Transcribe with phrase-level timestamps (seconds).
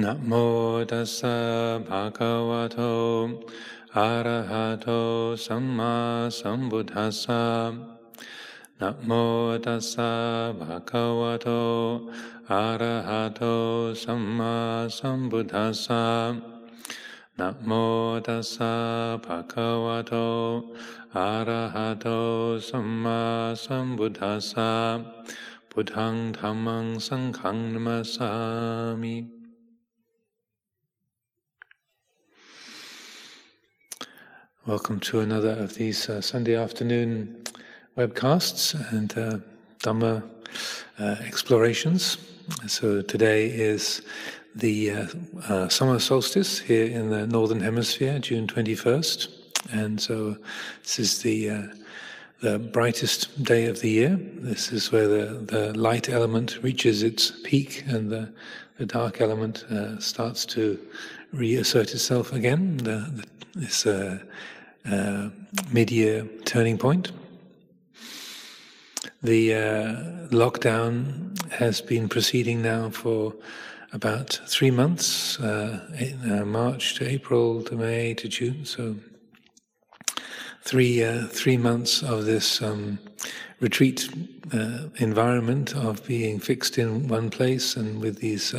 [0.00, 0.32] นะโม
[0.90, 1.36] ตัสสะ
[1.88, 2.80] ภะคะวะโต
[3.96, 4.88] อะระหะโต
[5.46, 5.94] สัมมา
[6.38, 7.44] สัมพุทธัสสะ
[8.80, 9.10] นะโม
[9.66, 10.12] ตัสสะ
[10.60, 11.48] ภะคะวะโต
[12.50, 13.42] อะระหะโต
[14.02, 14.56] สัมมา
[14.98, 16.04] สัมพุทธัสสะ
[17.38, 17.70] นะโม
[18.26, 18.74] ตัสสะ
[19.24, 20.14] ภะคะวะโต
[21.16, 22.06] อะระหะโต
[22.68, 23.20] สัมมา
[23.64, 24.72] สัมพุทธัสสะ
[25.70, 28.32] พุทธังธัมมังสังฆังนัมสสา
[29.04, 29.41] มิ
[34.64, 37.42] Welcome to another of these uh, Sunday afternoon
[37.96, 39.38] webcasts and uh,
[39.80, 40.22] Dhamma
[41.00, 42.16] uh, explorations.
[42.68, 44.02] So today is
[44.54, 45.06] the uh,
[45.48, 49.30] uh, summer solstice here in the Northern Hemisphere, June 21st.
[49.72, 50.36] And so
[50.84, 51.62] this is the, uh,
[52.40, 54.16] the brightest day of the year.
[54.16, 58.32] This is where the, the light element reaches its peak and the,
[58.78, 59.64] the dark element
[59.98, 60.78] starts to
[61.32, 62.76] reassert itself again.
[62.76, 64.18] The, the, this uh,
[64.84, 67.12] mid-year turning point.
[69.22, 69.58] The uh,
[70.30, 73.34] lockdown has been proceeding now for
[73.92, 78.64] about three months, uh, in, uh, March to April to May to June.
[78.64, 78.96] So
[80.62, 82.98] three uh, three months of this um,
[83.60, 84.08] retreat
[84.52, 88.54] uh, environment of being fixed in one place and with these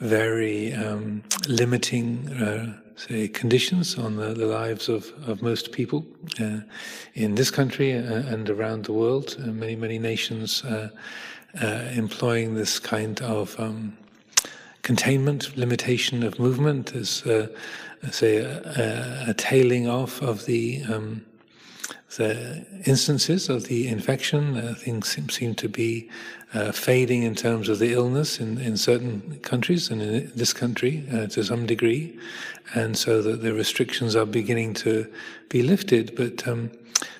[0.00, 6.04] very um, limiting say, conditions on the, the lives of, of most people
[6.40, 6.60] uh,
[7.14, 9.36] in this country uh, and around the world.
[9.38, 10.88] Uh, many, many nations uh,
[11.94, 13.96] employing this kind of um,
[14.82, 17.22] containment, limitation of movement, as,
[18.10, 21.24] say, a, a, tailing off of the um,
[22.16, 26.08] the instances of the infection, uh, things seem, seem, to be
[26.54, 31.04] uh, fading in terms of the illness in, in certain countries and in this country
[31.12, 32.18] uh, to some degree,
[32.74, 35.10] and so that the restrictions are beginning to
[35.48, 36.70] be lifted, but um,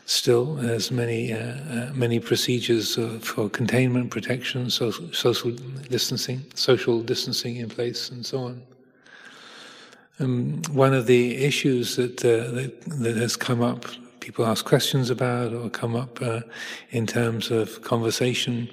[0.06, 5.50] still there's many uh, uh, many procedures uh, for containment, protection, social, social
[5.90, 8.62] distancing, social distancing in place, and so on.
[10.18, 13.84] Um, one of the issues that, that, that has come up
[14.26, 16.40] people ask questions about or come up uh,
[16.90, 18.68] in terms of conversation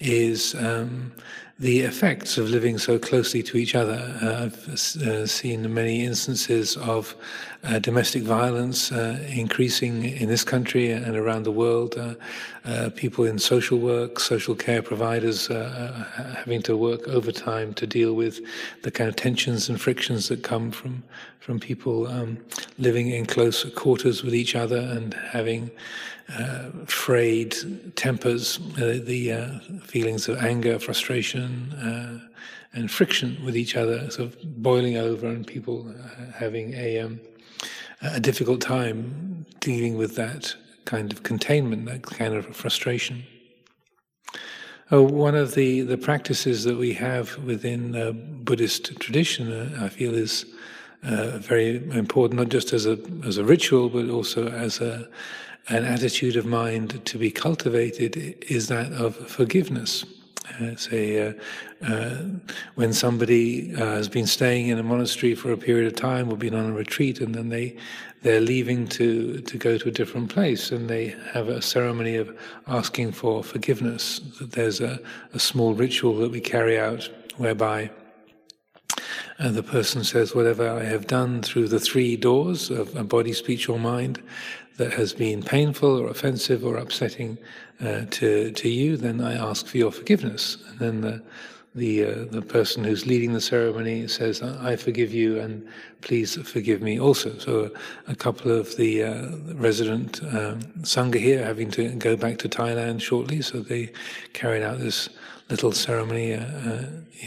[0.00, 1.12] is um,
[1.58, 4.18] the effects of living so closely to each other.
[4.20, 7.14] Uh, I've uh, seen many instances of
[7.64, 11.96] uh, domestic violence uh, increasing in this country and around the world.
[11.96, 12.14] Uh,
[12.64, 15.48] uh, people in social work, social care providers
[16.36, 18.40] having to work overtime to deal with
[18.82, 21.02] the kind of tensions and frictions that come from
[21.40, 22.38] from people um,
[22.78, 25.70] living in close quarters with each other and having
[26.38, 27.54] uh, frayed
[27.96, 32.18] tempers, uh, the uh, feelings of anger, frustration, uh,
[32.72, 37.20] and friction with each other, sort of boiling over, and people uh, having a, um,
[38.04, 40.54] a difficult time dealing with that
[40.84, 43.24] kind of containment, that kind of frustration.
[44.90, 50.14] Oh, one of the, the practices that we have within the Buddhist tradition, I feel,
[50.14, 50.44] is
[51.04, 55.08] uh, very important, not just as a as a ritual, but also as a
[55.68, 58.16] an attitude of mind to be cultivated
[58.48, 60.04] is that of forgiveness.
[60.60, 61.32] Uh, say, uh,
[61.86, 62.22] uh,
[62.74, 66.36] when somebody uh, has been staying in a monastery for a period of time or
[66.36, 67.76] been on a retreat, and then they
[68.22, 72.36] they're leaving to to go to a different place, and they have a ceremony of
[72.66, 74.20] asking for forgiveness.
[74.40, 75.00] There's a,
[75.32, 77.90] a small ritual that we carry out whereby.
[79.40, 83.68] Uh, the person says, Whatever I have done through the three doors of body, speech,
[83.68, 84.22] or mind,
[84.76, 87.38] that has been painful or offensive or upsetting
[87.80, 90.58] uh, to to you, then I ask for your forgiveness.
[90.68, 91.22] And then the
[91.74, 95.66] the uh, the person who's leading the ceremony says, "I forgive you, and
[96.00, 97.70] please forgive me also." So
[98.06, 103.00] a couple of the uh, resident um, sangha here having to go back to Thailand
[103.00, 103.92] shortly, so they
[104.32, 105.08] carried out this
[105.50, 106.44] little ceremony uh,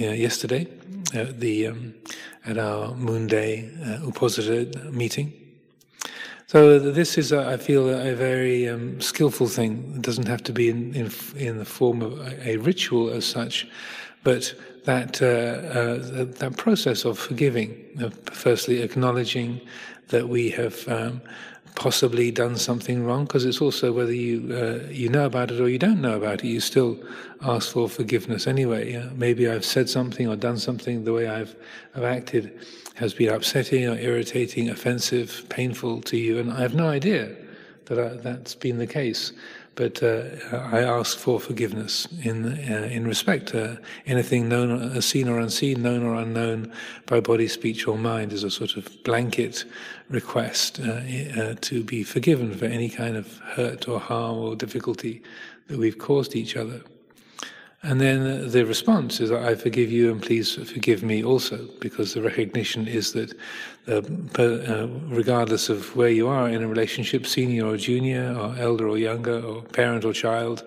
[0.01, 0.67] uh, yesterday
[1.13, 1.93] at the um,
[2.45, 5.46] at our Moon Day uh, Uposatha meeting.
[6.47, 9.91] So this is, I feel, a very um, skillful thing.
[9.97, 13.67] It doesn't have to be in, in, in the form of a, ritual as such,
[14.23, 14.55] but
[14.85, 19.59] that uh, uh, that process of forgiving, of firstly acknowledging
[20.07, 21.21] that we have um,
[21.75, 25.67] possibly done something wrong, because it's also whether you uh, you know about it or
[25.67, 26.97] you don't know about it, you still
[27.41, 28.93] ask for forgiveness anyway.
[28.93, 29.09] Yeah?
[29.13, 31.57] Maybe I've said something or done something the way I've
[31.93, 32.57] I've acted
[32.97, 37.35] has been upsetting or irritating, offensive, painful to you, and I have no idea
[37.85, 39.31] that I, that's been the case.
[39.77, 45.29] but uh, I ask for forgiveness in uh, in respect to anything known, uh, seen
[45.29, 46.73] or unseen, known or unknown
[47.05, 49.65] by body, speech, or mind, as a sort of blanket
[50.09, 51.01] request uh,
[51.39, 55.21] uh, to be forgiven for any kind of hurt or harm or difficulty
[55.67, 56.81] that we've caused each other.
[57.83, 62.23] And then the response is, I forgive you and please forgive me also, because the
[62.23, 63.33] recognition is that
[63.87, 64.01] uh,
[64.41, 68.97] uh, regardless of where you are in a relationship, senior or junior, or elder or
[68.97, 70.63] younger, or parent or child,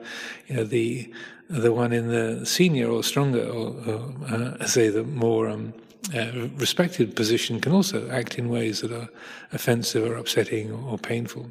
[0.46, 1.12] you know, the,
[1.48, 5.74] the one in the senior or stronger, or, or uh, say the more um,
[6.14, 9.08] uh, respected position can also act in ways that are
[9.52, 11.50] offensive or upsetting or, or painful.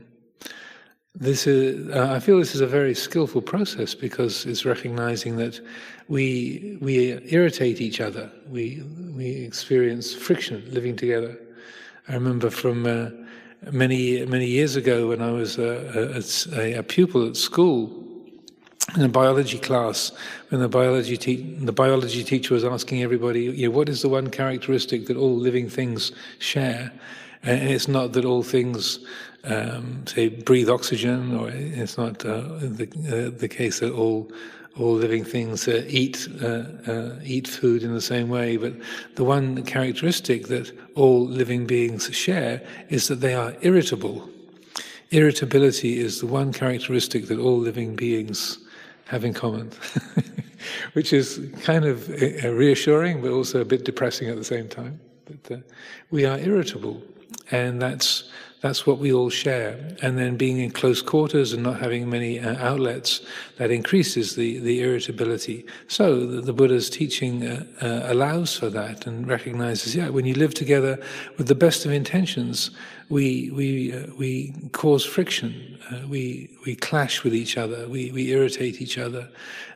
[1.19, 5.59] This is, uh, I feel this is a very skillful process because it's recognizing that
[6.07, 8.31] we we irritate each other.
[8.49, 8.81] We
[9.13, 11.37] we experience friction living together.
[12.07, 13.09] I remember from uh,
[13.69, 16.21] many many years ago when I was a,
[16.57, 17.91] a, a, pupil at school
[18.95, 20.13] in a biology class,
[20.47, 24.09] when the biology te- the biology teacher was asking everybody, you know, what is the
[24.09, 26.93] one characteristic that all living things share?
[27.43, 28.99] And it's not that all things
[29.43, 34.31] um, say breathe oxygen, or it's not uh, the, uh, the case that all
[34.77, 38.57] all living things uh, eat uh, uh, eat food in the same way.
[38.57, 38.73] But
[39.15, 44.29] the one characteristic that all living beings share is that they are irritable.
[45.11, 48.59] Irritability is the one characteristic that all living beings
[49.05, 49.71] have in common,
[50.93, 54.99] which is kind of uh, reassuring, but also a bit depressing at the same time.
[55.25, 55.63] But
[56.11, 57.01] we are irritable,
[57.51, 59.79] and that's that's what we all share.
[60.01, 63.21] And then being in close quarters and not having many uh, outlets,
[63.57, 65.65] that increases the, the irritability.
[65.87, 70.33] So the, the Buddha's teaching uh, uh, allows for that and recognizes, yeah, when you
[70.33, 70.99] live together
[71.37, 72.71] with the best of intentions,
[73.07, 78.31] we, we, uh, we cause friction, uh, we, we clash with each other, we, we
[78.31, 79.29] irritate each other.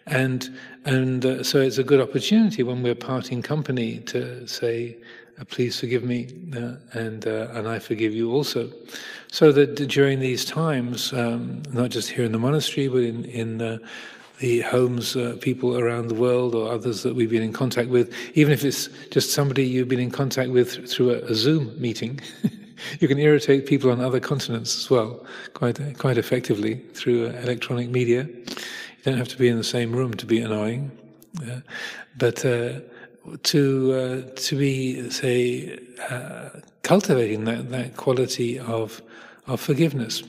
[0.08, 0.54] And,
[0.84, 4.98] and uh, so it's a good opportunity when we're parting company to say,
[5.50, 8.72] please forgive me, uh, and uh, and I forgive you also.
[9.32, 13.62] So that during these times, um, not just here in the monastery, but in in
[13.62, 13.78] uh,
[14.40, 18.14] the homes, uh, people around the world, or others that we've been in contact with,
[18.36, 22.20] even if it's just somebody you've been in contact with through a, a Zoom meeting.
[23.00, 27.90] you can irritate people on other continents as well, quite quite effectively through uh, electronic
[27.90, 28.24] media.
[28.24, 30.92] You don't have to be in the same room to be annoying,
[32.18, 32.46] but
[33.44, 35.80] to uh, to be say
[36.10, 36.50] uh,
[36.84, 39.02] cultivating that that quality of
[39.46, 40.24] of forgiveness,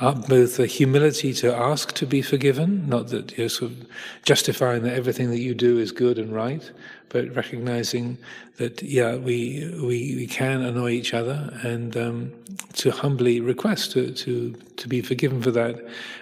[0.00, 3.86] uh, both the humility to ask to be forgiven, not that you're sort of
[4.24, 6.72] justifying that everything that you do is good and right,
[7.08, 8.18] but recognizing
[8.56, 12.32] that yeah we we, we can annoy each other and um,
[12.74, 15.76] to humbly request to, to to be forgiven for that,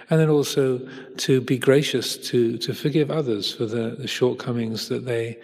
[0.09, 0.79] and then also
[1.17, 5.37] to be gracious to to forgive others for the, the shortcomings that they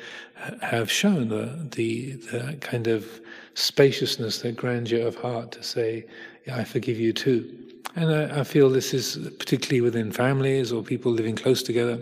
[0.62, 3.22] have shown the, the, the kind of
[3.54, 6.06] spaciousness, the grandeur of heart to say,
[6.46, 7.54] yeah, I forgive you too.
[7.96, 12.00] And I, I, feel this is particularly within families or people living close together.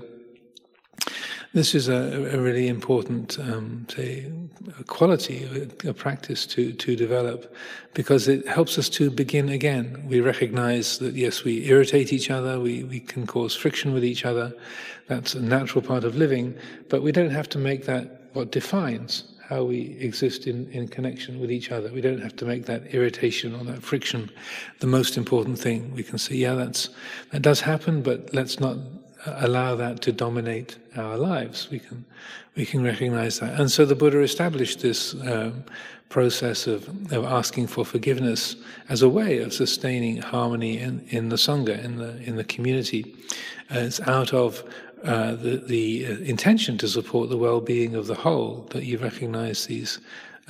[1.53, 4.31] This is a, a really important, um, say,
[4.85, 7.55] quality, a, a, practice to, to develop
[7.95, 10.03] because it helps us to begin again.
[10.07, 14.25] We recognize that, yes, we irritate each other, we, we can cause friction with each
[14.25, 14.53] other.
[15.07, 16.55] That's a natural part of living,
[16.87, 21.39] but we don't have to make that what defines how we exist in, in connection
[21.39, 21.91] with each other.
[21.91, 24.29] We don't have to make that irritation or that friction
[24.81, 25.95] the most important thing.
[25.95, 26.89] We can say, yeah, that's
[27.31, 28.77] that does happen, but let's not
[29.25, 31.69] allow that to dominate our lives.
[31.69, 32.05] We can
[32.55, 33.59] we can recognize that.
[33.59, 35.63] And so the Buddha established this um,
[36.09, 38.55] process of, of asking for forgiveness
[38.89, 43.15] as a way of sustaining harmony in, in the sangha, in the in the community.
[43.71, 44.63] Uh, it's out of
[45.03, 49.67] uh, the, the uh, intention to support the well-being of the whole, that you recognize
[49.67, 49.99] these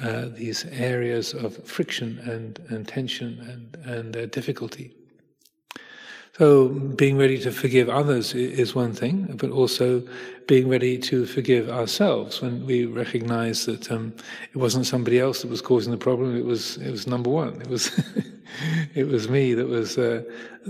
[0.02, 4.94] uh, these areas of friction and, and tension and, and uh, difficulty.
[6.40, 10.02] So, being ready to forgive others is one thing, but also
[10.48, 14.14] being ready to forgive ourselves when we recognize that um,
[14.54, 16.38] it wasn't somebody else that was causing the problem.
[16.38, 17.60] It was it was number one.
[17.60, 17.92] It was
[18.96, 20.24] it was me that was uh,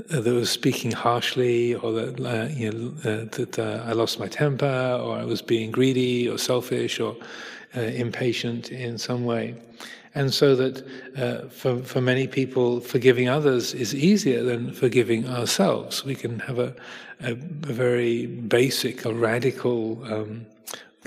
[0.09, 4.27] that was speaking harshly, or that uh, you know uh, that uh, I lost my
[4.27, 7.15] temper, or I was being greedy, or selfish, or
[7.77, 9.53] uh, impatient in some way.
[10.19, 10.85] And so that
[11.17, 16.03] uh, for, for many people, forgiving others is easier than forgiving ourselves.
[16.03, 16.75] We can have a,
[17.21, 20.45] a, a very basic, a radical um,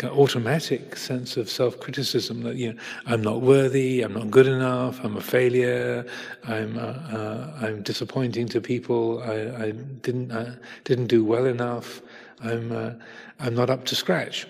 [0.03, 5.19] automatic sense of self-criticism that you know I'm not worthy, I'm not good enough, I'm
[5.19, 6.07] a failure,
[6.45, 9.71] I'm uh, uh, I'm disappointing to people, I, I
[10.07, 10.55] didn't uh,
[10.85, 12.01] didn't do well enough,
[12.43, 12.93] I'm uh,
[13.41, 14.47] I'm not up to scratch.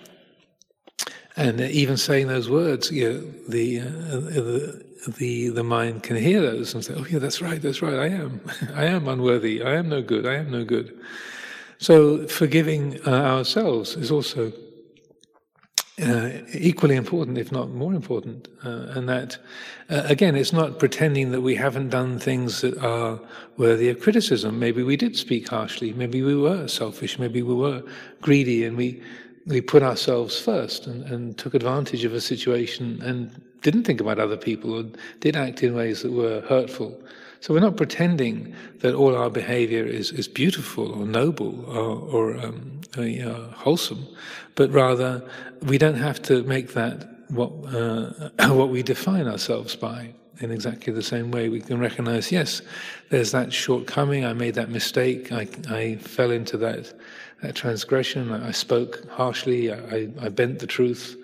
[1.35, 4.83] And even saying those words, you know, the, uh, the
[5.17, 7.99] the the mind can hear those and say, "Oh yeah, that's right, that's right.
[7.99, 8.41] I am,
[8.75, 9.61] I am unworthy.
[9.61, 10.25] I am no good.
[10.25, 10.97] I am no good."
[11.79, 14.53] So forgiving uh, ourselves is also
[16.01, 18.47] uh, equally important, if not more important.
[18.63, 19.37] Uh, and that,
[19.89, 23.19] uh, again, it's not pretending that we haven't done things that are
[23.57, 24.59] worthy of criticism.
[24.59, 25.93] Maybe we did speak harshly.
[25.93, 27.19] Maybe we were selfish.
[27.19, 27.83] Maybe we were
[28.21, 29.03] greedy, and we
[29.45, 34.19] we put ourselves first and, and took advantage of a situation and didn't think about
[34.19, 34.83] other people or
[35.19, 37.01] did act in ways that were hurtful.
[37.39, 42.37] So we're not pretending that all our behavior is, is beautiful or noble or, or
[42.37, 44.07] um, uh, wholesome,
[44.55, 45.21] but rather
[45.63, 50.93] we don't have to make that what, uh, what we define ourselves by in exactly
[50.93, 51.49] the same way.
[51.49, 52.61] We can recognize, yes,
[53.09, 56.93] there's that shortcoming, I made that mistake, I, I fell into that,
[57.43, 61.15] that transgression, I, spoke harshly, I, I, bent the truth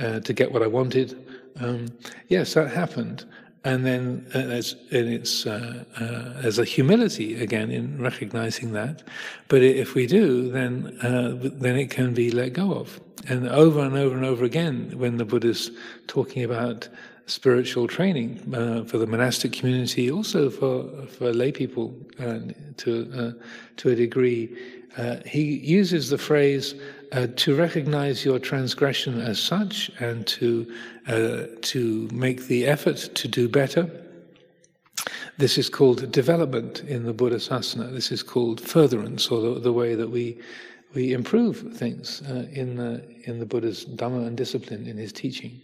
[0.00, 1.16] uh, to get what I wanted.
[1.60, 1.88] Um,
[2.28, 3.24] yes, that happened
[3.64, 9.02] and then uh, as, and it's uh, uh, as a humility again in recognizing that.
[9.48, 13.00] But if we do, then uh, then it can be let go of.
[13.28, 15.70] And over and over and over again, when the Buddha's
[16.06, 16.88] talking about
[17.26, 22.38] spiritual training uh, for the monastic community, also for for lay people uh,
[22.78, 23.34] to
[23.76, 24.56] to a degree,
[25.24, 26.74] he uses the phrase
[27.12, 30.72] uh, to recognize your transgression as such and to
[31.06, 33.90] uh, to make the effort to do better.
[35.38, 37.92] This is called development in the Buddha Sasana.
[37.92, 40.38] This is called furtherance, or the, the way that we
[40.94, 45.60] we improve things uh, in the in the Buddha's Dhamma and discipline in his teaching,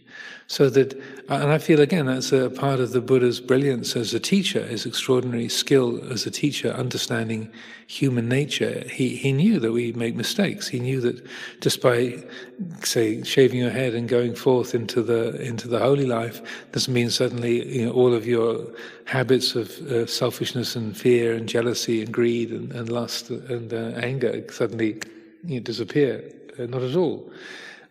[0.47, 0.93] so that
[1.29, 4.85] and I feel again that's a part of the Buddha's brilliance as a teacher, his
[4.85, 7.51] extraordinary skill as a teacher, understanding
[7.87, 8.83] human nature.
[8.89, 10.67] He he knew that we make mistakes.
[10.67, 11.25] He knew that
[11.61, 12.23] just by
[12.83, 17.09] say shaving your head and going forth into the into the holy life doesn't mean
[17.09, 18.65] suddenly you know all of your
[19.05, 23.91] habits of uh, selfishness and fear and jealousy and greed and, and lust and uh,
[24.01, 25.01] anger suddenly
[25.45, 26.23] you know, disappear.
[26.59, 27.29] Uh, not at all.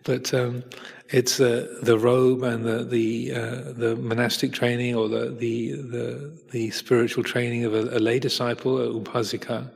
[0.05, 0.63] But um,
[1.09, 6.33] it's uh, the robe and the the, uh, the monastic training or the, the the
[6.51, 9.69] the, spiritual training of a, a lay disciple, a upasika,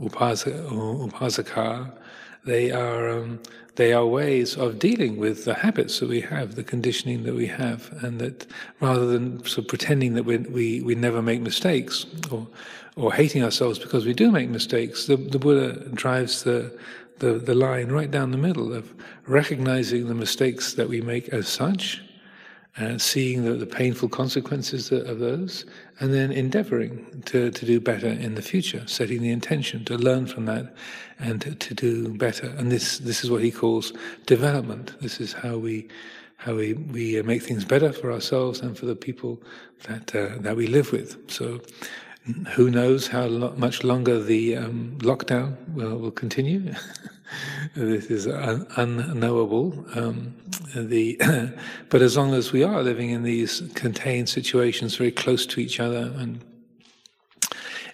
[0.00, 1.92] upasika, upasika.
[2.44, 3.40] They are um,
[3.76, 7.46] they are ways of dealing with the habits that we have, the conditioning that we
[7.46, 8.46] have, and that
[8.80, 12.46] rather than sort of pretending that we we, we never make mistakes or
[12.96, 16.76] or hating ourselves because we do make mistakes, the, the Buddha drives the
[17.18, 18.94] the, the line right down the middle of
[19.26, 22.02] recognizing the mistakes that we make as such,
[22.76, 25.64] and seeing the, the painful consequences of those,
[26.00, 30.26] and then endeavoring to, to do better in the future, setting the intention to learn
[30.26, 30.74] from that
[31.20, 32.48] and to, to do better.
[32.58, 33.92] And this, this is what he calls
[34.26, 35.00] development.
[35.00, 35.88] This is how we
[36.36, 39.40] how we, we make things better for ourselves and for the people
[39.84, 41.30] that uh, that we live with.
[41.30, 41.60] So
[42.54, 46.72] who knows how lo- much longer the um, lockdown will, will continue?
[47.74, 49.84] this is un- unknowable.
[49.94, 50.34] Um,
[50.74, 51.18] the,
[51.90, 55.80] but as long as we are living in these contained situations, very close to each
[55.80, 56.42] other, and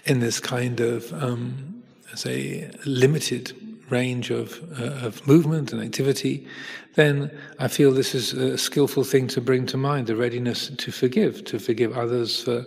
[0.04, 1.82] in this kind of, um,
[2.14, 6.46] say, limited range of, uh, of movement and activity,
[6.94, 10.92] then I feel this is a skillful thing to bring to mind the readiness to
[10.92, 12.64] forgive, to forgive others for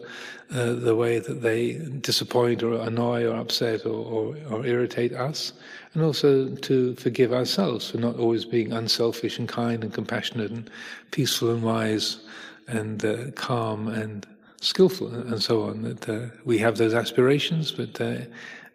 [0.54, 5.54] uh, the way that they disappoint or annoy or upset or, or, or, irritate us,
[5.94, 10.70] and also to forgive ourselves for not always being unselfish and kind and compassionate and
[11.12, 12.20] peaceful and wise
[12.68, 14.28] and uh, calm and
[14.62, 15.82] skillful and so on.
[15.82, 18.18] That uh, we have those aspirations, but uh,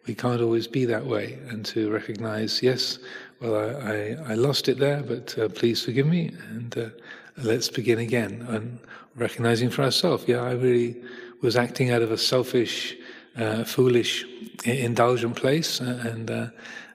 [0.08, 1.38] we can't always be that way.
[1.48, 2.98] And to recognize, yes,
[3.40, 6.88] well, I, I, I lost it there, but uh, please forgive me, and uh,
[7.36, 8.44] let's begin again.
[8.48, 8.78] And
[9.14, 10.96] recognizing for ourselves, yeah, I really
[11.42, 12.96] was acting out of a selfish,
[13.36, 14.24] uh, foolish,
[14.64, 16.46] indulgent place, uh, and uh,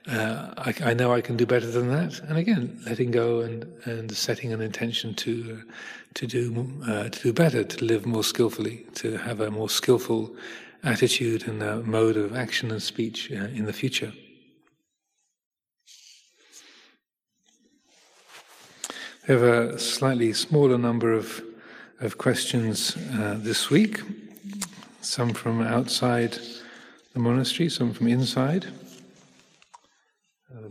[0.10, 2.20] uh, I, I, know I can do better than that.
[2.28, 5.62] And again, letting go and, and setting an intention to
[6.16, 6.54] to do
[6.86, 10.36] to do better, to live more skillfully, to have a more skillful
[10.84, 14.14] attitude and mode of action and speech in the future.
[19.28, 21.42] We have a slightly smaller number of
[22.00, 22.96] of questions
[23.44, 24.02] this week
[25.02, 26.38] some from outside
[27.14, 28.68] the monastery, some from inside.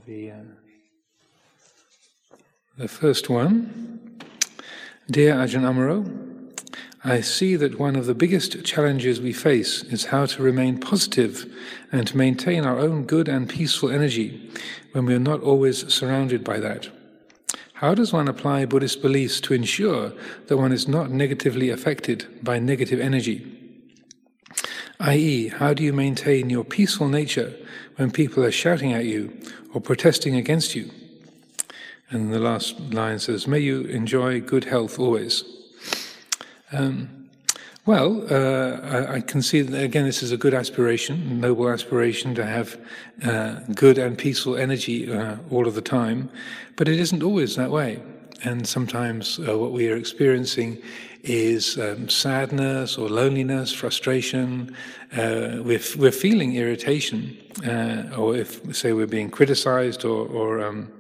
[0.06, 0.36] Be uh,
[2.76, 4.18] The first one
[5.08, 6.31] Dear Ajahn Amaro,
[7.04, 11.52] I see that one of the biggest challenges we face is how to remain positive
[11.90, 14.50] and to maintain our own good and peaceful energy
[14.92, 16.88] when we are not always surrounded by that.
[17.74, 20.12] How does one apply Buddhist beliefs to ensure
[20.46, 23.48] that one is not negatively affected by negative energy?
[25.00, 27.52] i.e., how do you maintain your peaceful nature
[27.96, 29.36] when people are shouting at you
[29.74, 30.88] or protesting against you?
[32.10, 35.42] And the last line says, May you enjoy good health always.
[36.72, 37.28] Um,
[37.84, 42.32] well, uh, I, I, can see that again, this is a good aspiration, noble aspiration
[42.36, 42.78] to have
[43.24, 46.30] uh, good and peaceful energy uh, all of the time,
[46.76, 48.00] but it isn't always that way.
[48.44, 50.80] And sometimes uh, what we are experiencing
[51.24, 54.76] is um, sadness or loneliness, frustration.
[55.12, 57.36] Uh, we're, we're feeling irritation,
[57.66, 60.92] uh, or if, say, we're being criticized or, or um,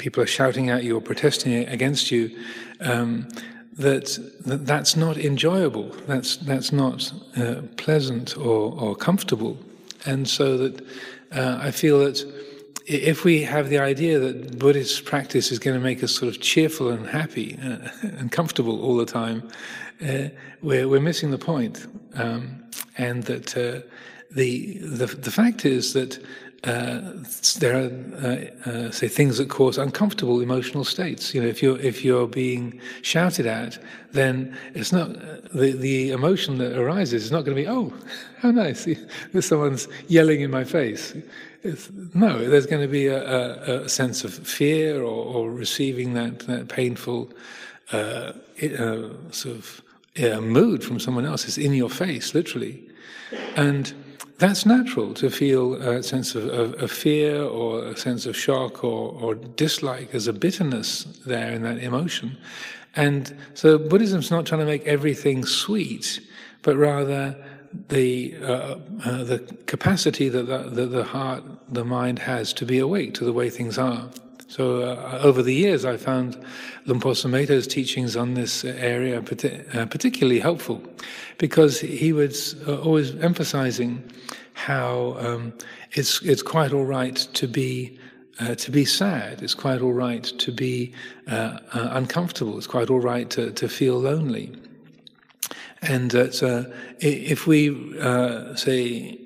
[0.00, 2.36] people are shouting at you or protesting against you.
[2.80, 3.28] Um,
[3.74, 9.56] that, that that's not enjoyable, that's, that's not uh, pleasant or, or comfortable.
[10.04, 10.80] And so that
[11.32, 12.18] uh, I feel that
[12.86, 16.40] if we have the idea that Buddhist practice is going to make us sort of
[16.40, 19.48] cheerful and happy uh, and comfortable all the time,
[20.06, 20.28] uh,
[20.62, 21.86] we're, we're missing the point.
[22.14, 22.64] Um,
[22.98, 23.86] and that uh,
[24.30, 26.18] the, the, the fact is that
[26.64, 27.00] uh,
[27.58, 27.90] there are,
[28.22, 31.34] uh, uh, say, things that cause uncomfortable emotional states.
[31.34, 33.78] You know, if you're if you're being shouted at,
[34.12, 35.14] then it's not
[35.54, 37.94] the the emotion that arises is not going to be, oh,
[38.38, 38.86] how nice,
[39.40, 41.14] someone's yelling in my face.
[41.62, 46.12] It's, no, there's going to be a, a, a sense of fear or, or receiving
[46.14, 47.30] that that painful
[47.92, 49.82] uh, uh, sort of
[50.42, 51.46] mood from someone else.
[51.46, 52.86] It's in your face, literally,
[53.56, 53.94] and
[54.40, 58.82] that's natural to feel a sense of, of, of, fear or a sense of shock
[58.82, 60.10] or, or dislike.
[60.12, 62.38] There's a bitterness there in that emotion.
[62.96, 66.20] And so Buddhism's not trying to make everything sweet,
[66.62, 67.36] but rather
[67.88, 72.78] the uh, uh, the capacity that the, that the heart, the mind has to be
[72.78, 74.10] awake to the way things are.
[74.48, 76.36] So uh, over the years, I found
[76.86, 80.82] Luang Por Sumedho's teachings on this area uh, particularly helpful,
[81.38, 84.02] because he was uh, always emphasizing
[84.66, 85.52] how um,
[85.92, 87.98] it's it's quite all right to be
[88.40, 89.42] uh, to be sad.
[89.42, 90.92] It's quite all right to be
[91.28, 92.56] uh, uh, uncomfortable.
[92.58, 94.52] It's quite all right to, to feel lonely.
[95.82, 96.64] And that uh,
[97.00, 99.18] if we uh, say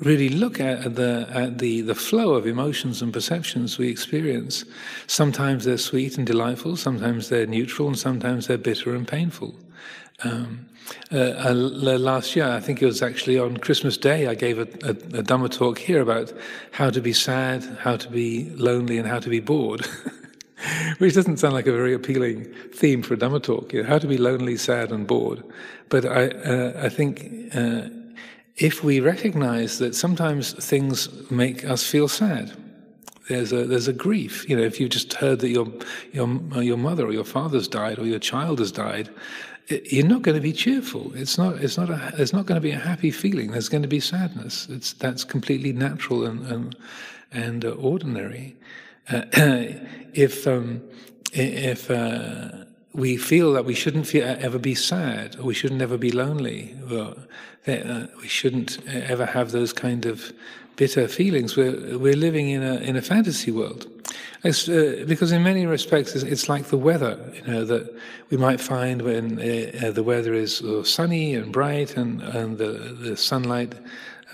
[0.00, 4.64] really look at the at the the flow of emotions and perceptions we experience,
[5.06, 6.76] sometimes they're sweet and delightful.
[6.76, 9.54] Sometimes they're neutral, and sometimes they're bitter and painful.
[10.22, 10.66] Um,
[11.10, 14.90] uh, last year, I think it was actually on Christmas Day, I gave a, a,
[14.90, 16.32] a Dhamma talk here about
[16.72, 19.86] how to be sad, how to be lonely, and how to be bored.
[20.98, 23.98] Which doesn't sound like a very appealing theme for a Dhamma talk, you know, how
[23.98, 25.42] to be lonely, sad, and bored.
[25.88, 27.88] But I, uh, I think uh,
[28.56, 32.56] if we recognize that sometimes things make us feel sad,
[33.28, 34.48] there's a there's a grief.
[34.48, 35.66] You know, if you've just heard that your
[36.12, 36.28] your
[36.62, 39.08] your mother or your father's died or your child has died,
[39.68, 41.12] you're not going to be cheerful.
[41.14, 41.56] It's not.
[41.56, 41.88] It's not.
[41.90, 43.52] A, there's not going to be a happy feeling.
[43.52, 44.68] There's going to be sadness.
[44.68, 46.76] It's that's completely natural and and,
[47.32, 48.56] and uh, ordinary.
[49.08, 49.22] Uh,
[50.12, 50.82] if um,
[51.32, 55.96] if uh, we feel that we shouldn't feel, ever be sad or we shouldn't ever
[55.96, 57.16] be lonely, well,
[57.66, 60.32] uh, we shouldn't ever have those kind of
[60.76, 61.56] bitter feelings.
[61.56, 63.88] We're we're living in a in a fantasy world.
[64.44, 67.94] Uh, because in many respects, it's, it's, like the weather, you know, that
[68.28, 72.72] we might find when uh, uh the weather is sunny and bright and, and the,
[73.00, 73.74] the sunlight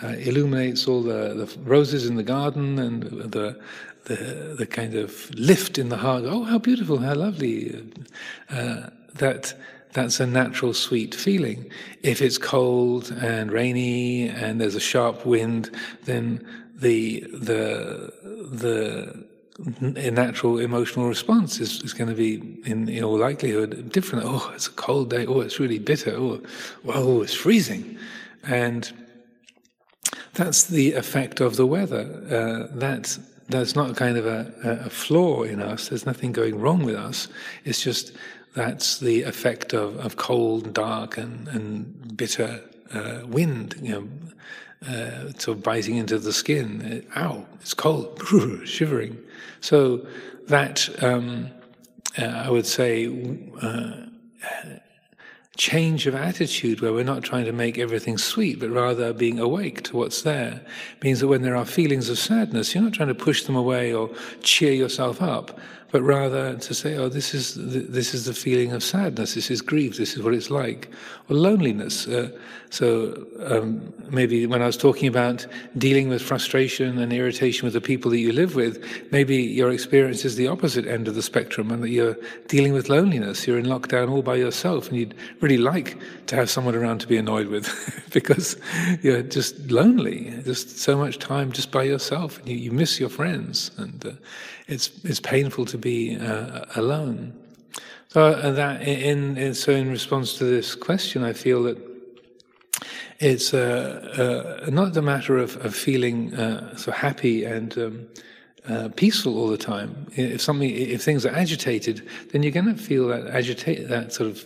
[0.02, 3.56] uh, illuminates all the, the roses in the garden and the,
[4.04, 6.24] the, the kind of lift in the heart.
[6.26, 7.92] Oh, how beautiful, how lovely.
[8.48, 9.54] Uh, that
[9.92, 11.70] that's a natural sweet feeling.
[12.02, 15.70] If it's cold and rainy and there's a sharp wind,
[16.04, 18.12] then the the
[18.52, 19.26] the
[19.80, 24.24] a natural emotional response is, is going to be, in, in all likelihood, different.
[24.26, 25.26] Oh, it's a cold day.
[25.26, 26.14] Oh, it's really bitter.
[26.16, 26.40] Oh,
[26.82, 27.98] whoa, it's freezing.
[28.44, 28.90] And
[30.34, 32.06] that's the effect of the weather.
[32.30, 33.18] Uh, that's,
[33.48, 34.52] that's not kind of a,
[34.86, 35.88] a, flaw in us.
[35.88, 37.28] There's nothing going wrong with us.
[37.64, 38.12] It's just
[38.54, 42.60] that's the effect of, of cold, dark, and, and bitter
[42.92, 44.08] uh, wind, you know,
[44.88, 47.06] uh, sort of biting into the skin.
[47.16, 48.20] Ow, it's cold,
[48.64, 49.18] shivering.
[49.60, 50.06] So
[50.46, 51.50] that, um,
[52.18, 53.06] uh, I would say,
[53.60, 53.92] uh,
[55.56, 59.82] change of attitude where we're not trying to make everything sweet, but rather being awake
[59.82, 60.64] to what's there
[61.02, 63.92] means that when there are feelings of sadness, you're not trying to push them away
[63.92, 64.10] or
[64.42, 65.58] cheer yourself up,
[65.92, 69.50] but rather to say, oh, this is the, this is the feeling of sadness, this
[69.50, 70.88] is grief, this is what it's like,
[71.28, 72.06] or loneliness.
[72.06, 72.30] Uh,
[72.70, 75.44] so um, maybe when I was talking about
[75.76, 80.24] dealing with frustration and irritation with the people that you live with, maybe your experience
[80.24, 83.46] is the opposite end of the spectrum, and that you're dealing with loneliness.
[83.46, 87.08] You're in lockdown all by yourself, and you'd really like to have someone around to
[87.08, 87.68] be annoyed with,
[88.12, 88.56] because
[89.02, 93.08] you're just lonely, just so much time just by yourself, and you, you miss your
[93.08, 94.12] friends, and uh,
[94.70, 97.32] it's it's painful to be uh, alone.
[98.08, 101.78] So that in, in, so in response to this question, I feel that
[103.20, 108.08] it's uh, uh, not the matter of, of feeling uh, so happy and um,
[108.68, 110.06] uh, peaceful all the time.
[110.16, 114.30] If something, if things are agitated, then you're going to feel that agitate, that sort
[114.30, 114.44] of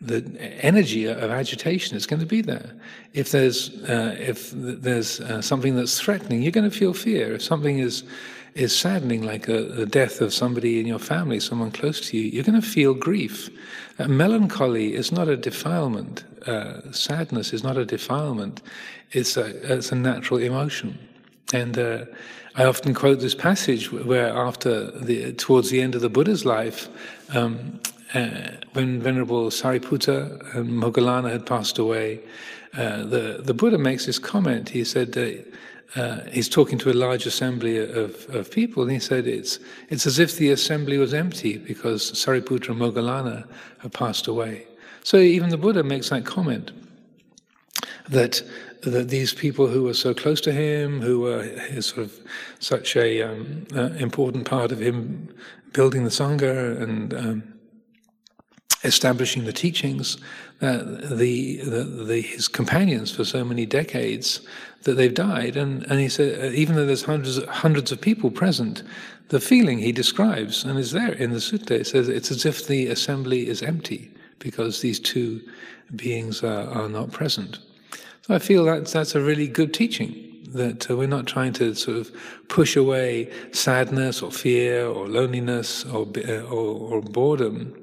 [0.00, 0.22] the
[0.62, 2.72] energy of agitation is going to be there.
[3.12, 7.34] If there's uh, if there's uh, something that's threatening, you're going to feel fear.
[7.34, 8.04] If something is
[8.54, 12.24] is saddening, like a, the death of somebody in your family, someone close to you,
[12.24, 13.48] you're going to feel grief.
[13.98, 16.24] Uh, melancholy is not a defilement.
[16.46, 18.62] Uh, sadness is not a defilement.
[19.12, 20.98] It's a, it's a natural emotion.
[21.52, 22.04] And uh,
[22.56, 26.88] I often quote this passage where, after the, towards the end of the Buddha's life,
[27.34, 27.80] um,
[28.14, 32.20] uh, when Venerable Sariputta and Moggallana had passed away,
[32.74, 34.68] uh, the, the Buddha makes this comment.
[34.68, 35.16] He said,
[35.96, 40.06] uh, he's talking to a large assembly of, of people, and he said it's, it's
[40.06, 43.46] as if the assembly was empty because Sariputra and Moggallana
[43.78, 44.66] have passed away.
[45.02, 46.72] So even the Buddha makes that comment
[48.08, 48.42] that
[48.82, 52.18] that these people who were so close to him, who were his sort of
[52.58, 55.28] such a um, uh, important part of him
[55.72, 57.59] building the sangha and um,
[58.84, 60.16] establishing the teachings,
[60.62, 64.40] uh, the, the, the, his companions for so many decades,
[64.82, 65.56] that they've died.
[65.56, 68.82] And, and he said, uh, even though there's hundreds, hundreds of people present,
[69.28, 72.66] the feeling he describes and is there in the sutta, it says it's as if
[72.66, 75.40] the assembly is empty because these two
[75.96, 77.58] beings are, are not present.
[78.22, 81.74] So I feel that's, that's a really good teaching that uh, we're not trying to
[81.74, 82.10] sort of
[82.48, 87.74] push away sadness or fear or loneliness or, uh, or, or boredom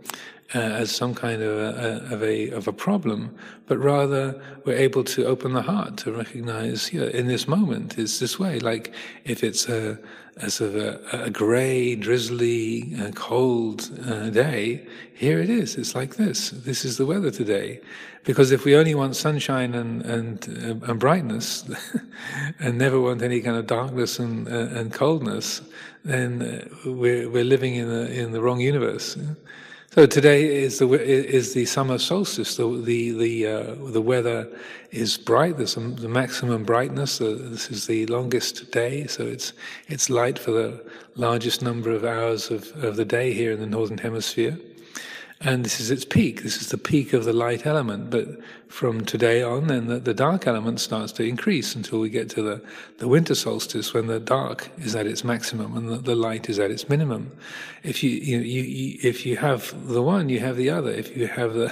[0.55, 5.03] uh, as some kind of a, of a of a problem, but rather we're able
[5.03, 8.60] to open the heart to recognize, yeah, in this moment it's this way.
[8.60, 8.93] Like
[9.25, 9.99] if it's a
[10.38, 15.75] a sort of a, a grey, drizzly, uh, cold uh, day, here it is.
[15.75, 16.51] It's like this.
[16.51, 17.81] This is the weather today.
[18.23, 21.65] Because if we only want sunshine and and, uh, and brightness,
[22.60, 25.62] and never want any kind of darkness and uh, and coldness,
[26.05, 29.17] then uh, we're we're living in the in the wrong universe.
[29.91, 32.58] So today is the is the summer solstice.
[32.58, 34.47] The the the, uh, the weather
[34.91, 35.58] is bright.
[35.58, 37.21] There's the maximum brightness.
[37.21, 39.54] Uh, this is the longest day, so it's
[39.88, 43.65] it's light for the largest number of hours of, of the day here in the
[43.65, 44.58] northern hemisphere
[45.41, 46.41] and this is its peak.
[46.41, 48.10] This is the peak of the light element.
[48.10, 48.28] But
[48.69, 52.41] from today on, then the, the, dark element starts to increase until we get to
[52.41, 52.62] the,
[52.97, 56.58] the winter solstice, when the dark is at its maximum and the, the light is
[56.58, 57.32] at its minimum.
[57.84, 60.89] If you, you, you, if you have the one, you have the other.
[60.89, 61.71] If you have the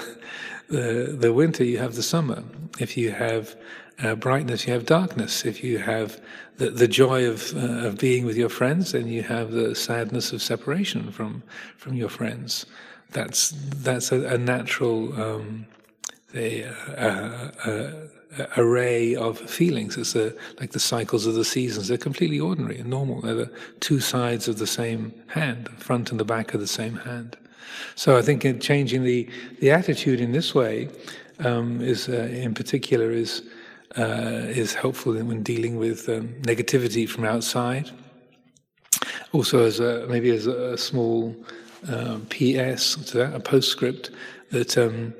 [0.67, 2.43] the, the winter, you have the summer.
[2.80, 3.56] If you have
[3.99, 5.45] uh, brightness, you have darkness.
[5.45, 6.19] If you have
[6.58, 10.34] the, the joy of, uh, of being with your friends, then you have the sadness
[10.34, 11.43] of separation from,
[11.78, 12.65] from your friends
[13.11, 15.65] that's that's a, a natural um,
[16.33, 18.09] a, a,
[18.57, 19.97] array of feelings.
[19.97, 20.15] It's
[20.59, 21.87] like the cycles of the seasons.
[21.87, 23.21] They're completely ordinary and normal.
[23.21, 26.67] They're the two sides of the same hand, the front and the back of the
[26.67, 27.37] same hand.
[27.95, 30.89] So I think in changing the, the attitude in this way
[31.39, 33.43] um, is, uh, in particular, is
[33.97, 37.89] uh, is helpful when dealing with um, negativity from outside.
[39.31, 41.33] Also, as a, maybe as a small
[41.87, 44.11] um, PS to that, a postscript
[44.51, 45.13] that um,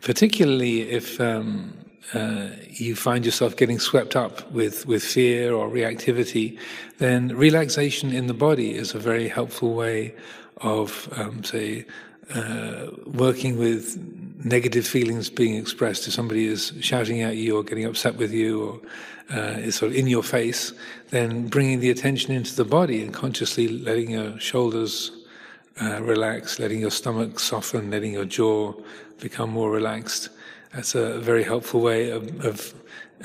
[0.00, 1.74] particularly if um,
[2.14, 6.58] uh, you find yourself getting swept up with, with fear or reactivity,
[6.98, 10.14] then relaxation in the body is a very helpful way
[10.58, 11.84] of, um, say,
[12.34, 13.98] uh, working with
[14.44, 16.06] negative feelings being expressed.
[16.06, 18.80] If somebody is shouting at you or getting upset with you or
[19.36, 20.72] uh, is sort of in your face,
[21.10, 25.10] then bringing the attention into the body and consciously letting your shoulders
[25.80, 28.74] uh, relax, letting your stomach soften, letting your jaw
[29.20, 30.28] become more relaxed.
[30.74, 32.74] That's a very helpful way of, of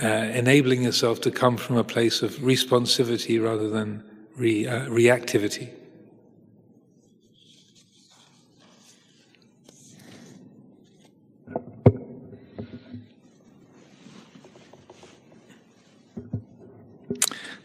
[0.02, 4.04] uh, enabling yourself to come from a place of responsivity rather than
[4.36, 5.70] re, uh, reactivity.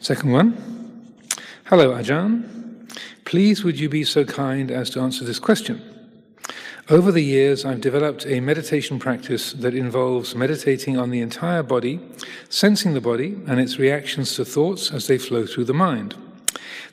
[0.01, 0.59] Second one.
[1.67, 2.62] Hello, Ajahn.
[3.33, 5.81] Please would you be so kind as to answer this question?
[6.91, 11.99] Over the years, I've developed a meditation practice that involves meditating on the entire body,
[12.51, 16.15] sensing the body and its reactions to thoughts as they flow through the mind.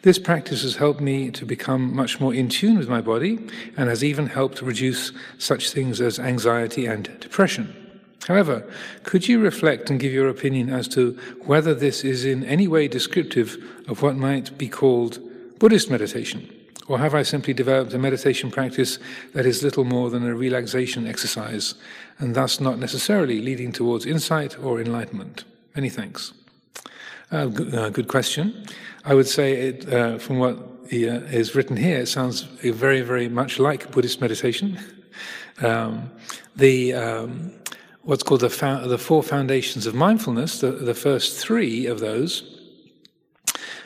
[0.04, 3.89] This practice has helped me to become much more in tune with my body and
[3.89, 7.75] has even helped reduce such things as anxiety and depression.
[8.30, 8.65] However,
[9.04, 12.88] could you reflect and give your opinion as to whether this is in any way
[12.88, 13.58] descriptive
[13.89, 15.19] of what might be called
[15.60, 16.50] Buddhist meditation?
[16.88, 18.98] Or have I simply developed a meditation practice
[19.34, 21.76] that is little more than a relaxation exercise
[22.17, 25.43] and thus not necessarily leading towards insight or enlightenment?
[25.76, 26.34] Many thanks.
[27.32, 28.65] Uh, good, uh, good, question.
[29.06, 33.30] I would say, it, uh, from what uh, is written here, it sounds very, very
[33.30, 34.80] much like Buddhist meditation.
[35.62, 36.10] um,
[36.56, 37.54] the um,
[38.02, 42.48] what's called the, the four foundations of mindfulness, the, the first three of those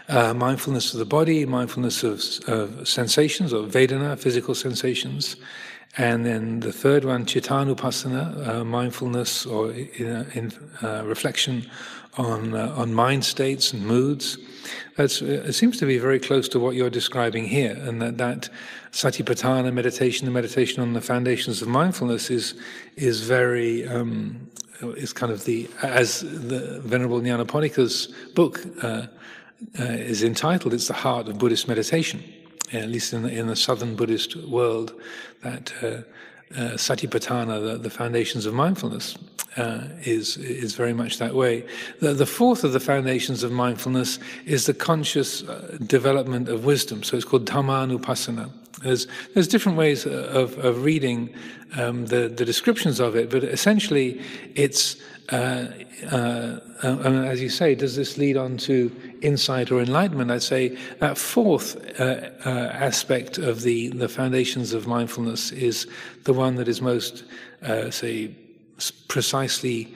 [0.09, 5.35] uh, mindfulness of the body, mindfulness of, of sensations or Vedana, physical sensations.
[5.97, 11.69] And then the third one, Chittanupassana, uh, mindfulness or in, in uh, reflection
[12.17, 14.37] on, uh, on mind states and moods.
[14.95, 18.17] That's, uh, it seems to be very close to what you're describing here, and that,
[18.17, 18.49] that
[18.91, 22.55] satipatthana meditation, the meditation on the foundations of mindfulness, is,
[22.95, 24.49] is very, um,
[24.81, 29.07] is kind of the, as the Venerable Nyanaponika's book uh,
[29.79, 32.23] uh, is entitled, it's the heart of Buddhist meditation,
[32.71, 34.93] at least in the, in the southern Buddhist world,
[35.41, 35.87] that uh,
[36.55, 39.17] uh, Satipatthana, the, the, foundations of mindfulness,
[39.57, 41.65] uh, is is very much that way.
[41.99, 47.03] The, the, fourth of the foundations of mindfulness is the conscious uh, development of wisdom.
[47.03, 48.51] So it's called Dhammanupassana.
[48.81, 51.33] There's there's different ways of of reading
[51.75, 54.21] um, the the descriptions of it, but essentially
[54.55, 54.97] it's
[55.31, 55.67] uh,
[56.11, 60.31] uh, uh, as you say, does this lead on to insight or enlightenment?
[60.31, 65.87] I'd say that fourth uh, uh, aspect of the, the foundations of mindfulness is
[66.25, 67.23] the one that is most,
[67.61, 68.35] uh, say,
[69.07, 69.93] precisely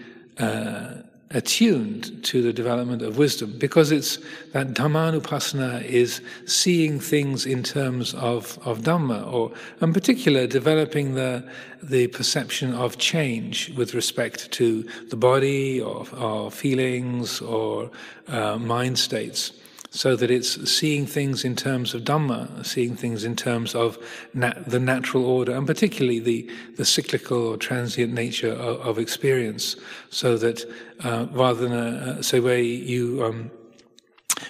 [1.31, 4.17] attuned to the development of wisdom because it's
[4.53, 11.43] that Dhammanupassana is seeing things in terms of, of Dhamma, or in particular developing the,
[11.83, 17.91] the perception of change with respect to the body or, or feelings or
[18.29, 19.51] uh, mind states
[19.89, 23.97] so that it's seeing things in terms of Dhamma, seeing things in terms of
[24.33, 29.75] nat- the natural order, and particularly the, the cyclical or transient nature of, of experience,
[30.09, 30.63] so that
[31.03, 33.51] uh, rather than, a, say, where you um,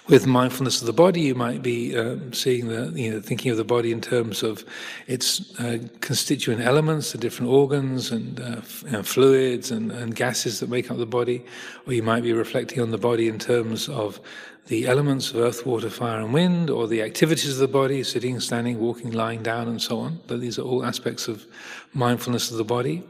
[0.08, 3.58] with mindfulness of the body, you might be uh, seeing the, you know, thinking of
[3.58, 4.65] the body in terms of
[5.08, 8.62] its uh, constituent elements, the different organs and, uh,
[9.04, 11.43] fluids and, and, gases that make up the body,
[11.86, 14.19] or you might be reflecting on the body in terms of
[14.67, 18.39] the elements of earth, water, fire, and wind, or the activities of the body, sitting,
[18.39, 20.19] standing, walking, lying down, and so on.
[20.27, 21.45] But these are all aspects of
[21.93, 23.03] mindfulness of the body.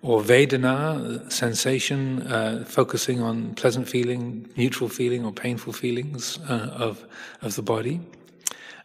[0.00, 7.04] Or Vedana, sensation, uh, focusing on pleasant feeling, neutral feeling, or painful feelings uh, of,
[7.42, 8.00] of the body.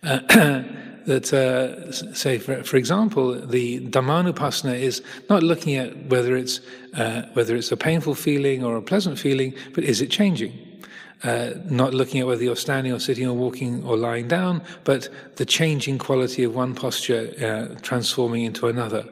[0.03, 0.19] Uh,
[1.07, 6.59] that, uh, say, for, for, example, the Dhammanupassana is not looking at whether it's,
[6.93, 10.66] uh, whether it's a painful feeling or a pleasant feeling, but is it changing?
[11.23, 15.09] Uh, not looking at whether you're standing or sitting or walking or lying down, but
[15.37, 19.05] the changing quality of one posture uh, transforming into another.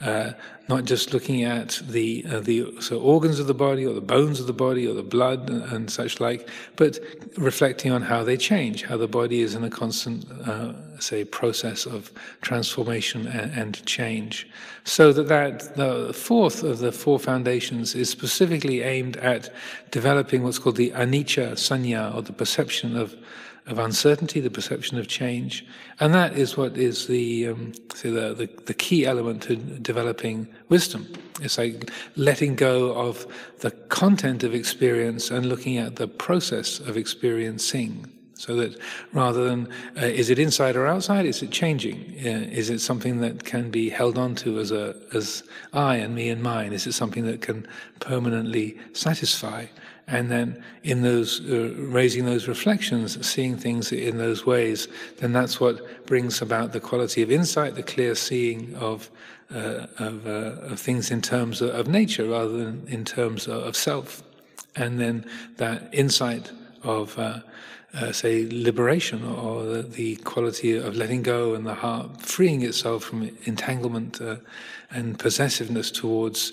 [0.00, 0.32] Uh,
[0.66, 4.40] not just looking at the uh, the so organs of the body or the bones
[4.40, 6.98] of the body or the blood and, and, such like, but
[7.36, 10.24] reflecting on how they change, how the body is in a constant,
[11.02, 14.48] say, process of transformation and, and, change.
[14.84, 19.52] So that that the fourth of the four foundations is specifically aimed at
[19.90, 23.16] developing what's called the anicca sañña or the perception of
[23.66, 25.64] of uncertainty, the perception of change,
[26.00, 31.06] and that is what is the um, the, the, the key element to developing wisdom.
[31.40, 33.26] It's like letting go of
[33.60, 38.10] the content of experience and looking at the process of experiencing.
[38.40, 38.78] So that
[39.12, 39.68] rather than
[40.00, 42.14] uh, is it inside or outside, is it changing?
[42.24, 45.42] Uh, is it something that can be held on to as a as
[45.74, 46.72] I and me and mine?
[46.72, 47.66] Is it something that can
[48.00, 49.66] permanently satisfy?
[50.06, 55.60] and then in those uh, raising those reflections seeing things in those ways then that's
[55.60, 59.08] what brings about the quality of insight the clear seeing of
[59.54, 63.62] uh, of, uh, of, things in terms of, of, nature rather than in terms of,
[63.62, 64.22] of, self
[64.74, 65.24] and then
[65.58, 66.50] that insight
[66.82, 67.18] of
[67.94, 72.62] uh, uh, say liberation or the, the, quality of letting go and the heart freeing
[72.62, 74.36] itself from entanglement uh,
[74.90, 76.52] and possessiveness towards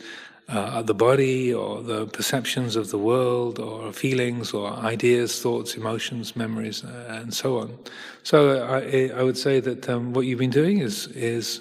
[0.49, 6.35] uh, the body or the perceptions of the world or feelings or ideas, thoughts, emotions,
[6.35, 7.77] memories, uh, and so on.
[8.23, 11.59] So I, I would say that um, what you've been doing is is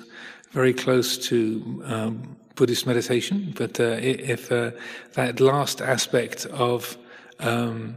[0.52, 4.70] very close to um, Buddhist meditation, but uh, if uh,
[5.14, 6.96] that last aspect of
[7.40, 7.96] um,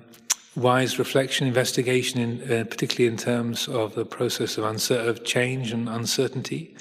[0.55, 5.71] wise reflection, investigation, in, uh, particularly in terms of the process of, uncer- of change
[5.71, 6.75] and uncertainty,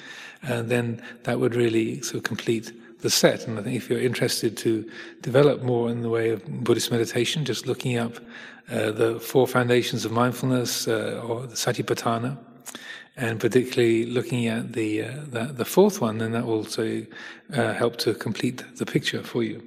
[0.47, 3.47] uh, then that would really sort of complete the set.
[3.47, 4.89] And I think if you're interested to
[5.21, 8.17] develop more in the way of Buddhist meditation, just looking up
[8.71, 12.37] uh, the four foundations of mindfulness uh, or the Satipatthana,
[13.17, 17.05] and particularly looking at the, uh, the, the fourth one, then that will also
[17.53, 19.61] uh, help to complete the picture for you.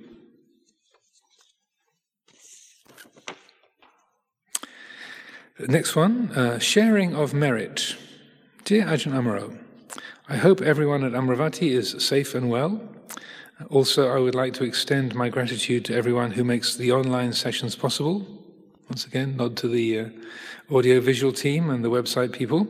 [5.59, 7.97] Next one, uh, sharing of merit.
[8.65, 9.59] Dear Ajahn Amaro,
[10.27, 12.81] I hope everyone at Amaravati is safe and well.
[13.69, 17.77] Also, I would like to extend my gratitude to everyone who makes the online sessions
[17.77, 18.27] possible.
[18.89, 20.09] Once again, nod to the uh,
[20.71, 22.67] audio-visual team and the website people.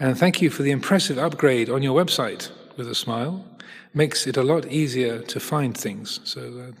[0.00, 3.44] And thank you for the impressive upgrade on your website, with a smile.
[3.94, 6.18] Makes it a lot easier to find things.
[6.24, 6.72] So,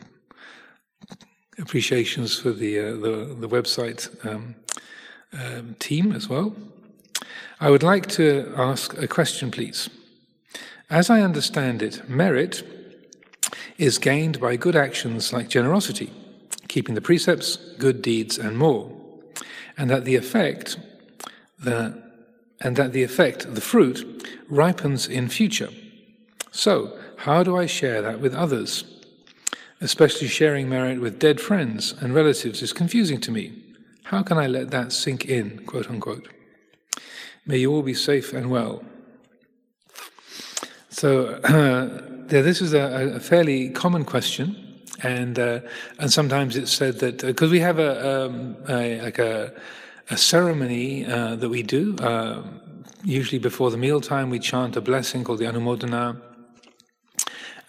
[1.10, 1.14] uh,
[1.58, 4.54] appreciations for the, uh, the, the, website um,
[5.32, 6.54] um, team as well.
[7.60, 9.90] I would like to ask a question, please.
[10.90, 12.62] As I understand it, merit
[13.76, 16.10] is gained by good actions like generosity,
[16.68, 18.90] keeping the precepts, good deeds, and more,
[19.76, 20.78] and that the effect,
[21.58, 22.02] the,
[22.60, 25.70] and that the effect, the fruit, ripens in future.
[26.50, 28.84] So, how do I share that with others?
[29.80, 33.67] Especially sharing merit with dead friends and relatives is confusing to me.
[34.08, 36.28] How can I let that sink in, quote unquote?
[37.44, 38.82] May you all be safe and well.
[40.88, 45.60] So, uh, this is a, a, fairly common question, and uh,
[45.98, 49.52] and sometimes it's said that because uh, we have a, um, a, like a,
[50.08, 51.94] a ceremony uh, that we do.
[51.96, 52.42] Uh,
[53.04, 56.18] usually before the mealtime, we chant a blessing called the Anumodana,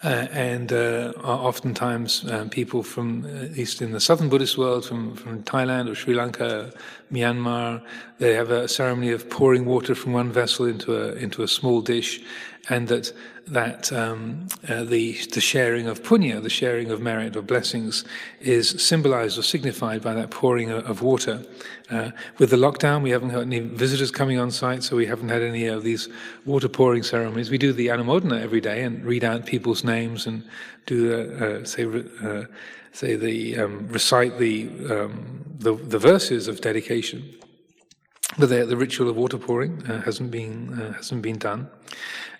[0.02, 5.14] and uh, oftentimes um, people from, at uh, least in the southern Buddhist world, from,
[5.14, 6.72] from Thailand or Sri Lanka,
[7.12, 7.82] Myanmar,
[8.18, 11.82] they have a ceremony of pouring water from one vessel into a, into a small
[11.82, 12.22] dish,
[12.70, 13.12] and that
[13.48, 18.04] that um, uh, the the sharing of punya, the sharing of merit or blessings,
[18.40, 21.42] is symbolized or signified by that pouring of, water.
[21.90, 25.28] Uh, with the lockdown, we haven't had any visitors coming on site, so we haven't
[25.28, 26.08] had any of these
[26.46, 27.50] water pouring ceremonies.
[27.50, 30.44] We do the anumodana every day and read out people's names and
[30.86, 31.84] do uh, uh say
[32.22, 32.44] uh,
[32.92, 37.34] say the um, recite the, um, the the verses of dedication.
[38.38, 41.68] But the, the ritual of water pouring uh, hasn't been hasn't been done.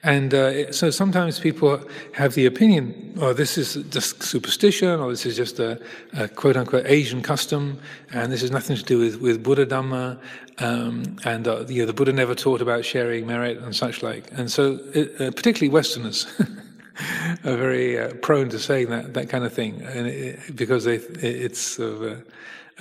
[0.03, 1.79] And uh, so sometimes people
[2.15, 5.79] have the opinion, oh, this is just superstition, or this is just a,
[6.15, 7.79] a quote unquote Asian custom,
[8.11, 10.19] and this has nothing to do with, with Buddha Dhamma,
[10.59, 14.31] um, and uh, you know, the Buddha never taught about sharing merit and such like.
[14.33, 16.27] And so, it, uh, particularly Westerners.
[17.45, 20.97] are very uh, prone to saying that that kind of thing, and it, because they,
[20.97, 22.25] it's sort of,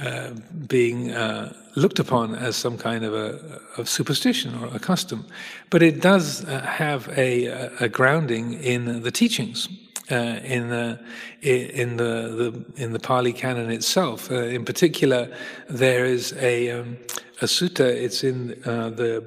[0.02, 0.32] uh,
[0.68, 5.26] being uh, looked upon as some kind of a of superstition or a custom,
[5.70, 7.48] but it does uh, have a,
[7.82, 9.68] a, grounding in the teachings,
[10.10, 10.98] uh, in the
[11.42, 14.32] in the, the, in the Pali Canon itself.
[14.32, 15.28] Uh, in particular,
[15.70, 16.98] there is a um,
[17.42, 17.86] a sutta.
[17.86, 19.22] It's in the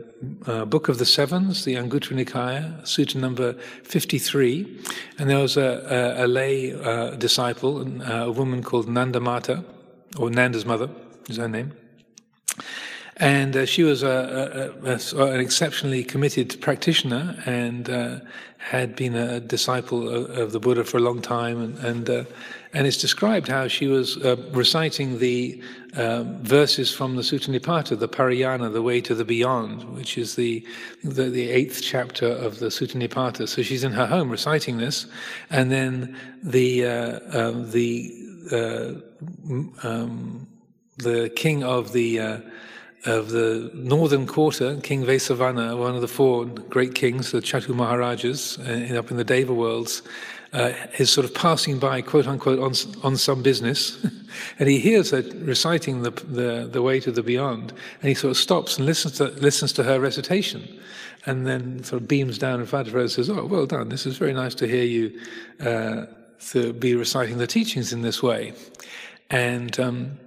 [0.67, 3.53] Book of the Sevens, the Anguttara Nikaya, sutta number
[3.85, 4.81] fifty-three,
[5.19, 6.71] and there was a, a, a lay
[7.19, 9.63] disciple, a woman called Nandamata
[10.19, 10.91] or Nanda's mother
[11.29, 11.73] is her name.
[13.19, 18.21] And uh, she was a, a, a, an exceptionally committed practitioner and uh,
[18.59, 21.61] had been a disciple of, of, the Buddha for a long time.
[21.61, 22.25] And, and, uh,
[22.73, 25.63] and it's described how she was uh, reciting the
[25.95, 30.35] um, verses from the Sutta Nipata, the Parayana, the way to the beyond, which is
[30.35, 30.67] the,
[31.05, 33.47] the, the eighth chapter of the Sutta Nipata.
[33.47, 35.07] So she's in her home reciting this.
[35.51, 38.15] And then the, uh, the
[38.51, 39.12] uh,
[39.83, 40.47] um,
[40.99, 42.39] the king of the uh,
[43.05, 48.59] of the northern quarter, King Vesavana, one of the four great kings, the Chatu Maharajas,
[48.61, 50.03] uh, up in the Deva worlds,
[50.53, 54.05] uh, is sort of passing by, quote unquote, on, on some business,
[54.59, 58.31] and he hears her reciting the, the, the way to the beyond, and he sort
[58.31, 60.81] of stops and listens to, listens to her recitation,
[61.27, 63.89] and then sort of beams down in front of her and says, "Oh, well done.
[63.89, 65.21] This is very nice to hear you."
[65.61, 66.07] Uh,
[66.51, 68.53] to be reciting the teachings in this way.
[69.33, 70.19] And um,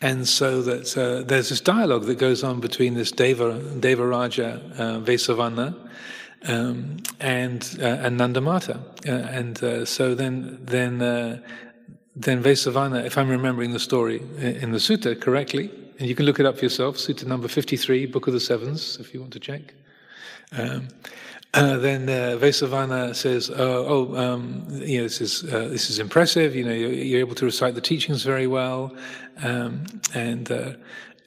[0.00, 4.60] and so that uh, there's this dialogue that goes on between this Deva, Deva Raja
[4.74, 5.74] uh, Vesavana
[6.46, 11.40] um, and uh, and Nandamata, uh, and uh, so then then uh,
[12.14, 16.40] then Vesavana, if I'm remembering the story in the sutta correctly, and you can look
[16.40, 19.40] it up for yourself, sutta number 53, Book of the Sevens, if you want to
[19.40, 19.74] check.
[20.52, 20.88] Um,
[21.54, 25.98] uh, then uh, Vesavana says, "Oh, oh um, you know, this is uh, this is
[25.98, 26.54] impressive.
[26.54, 28.94] You know, you're, you're, able to recite the teachings very well."
[29.42, 30.72] Um, and uh,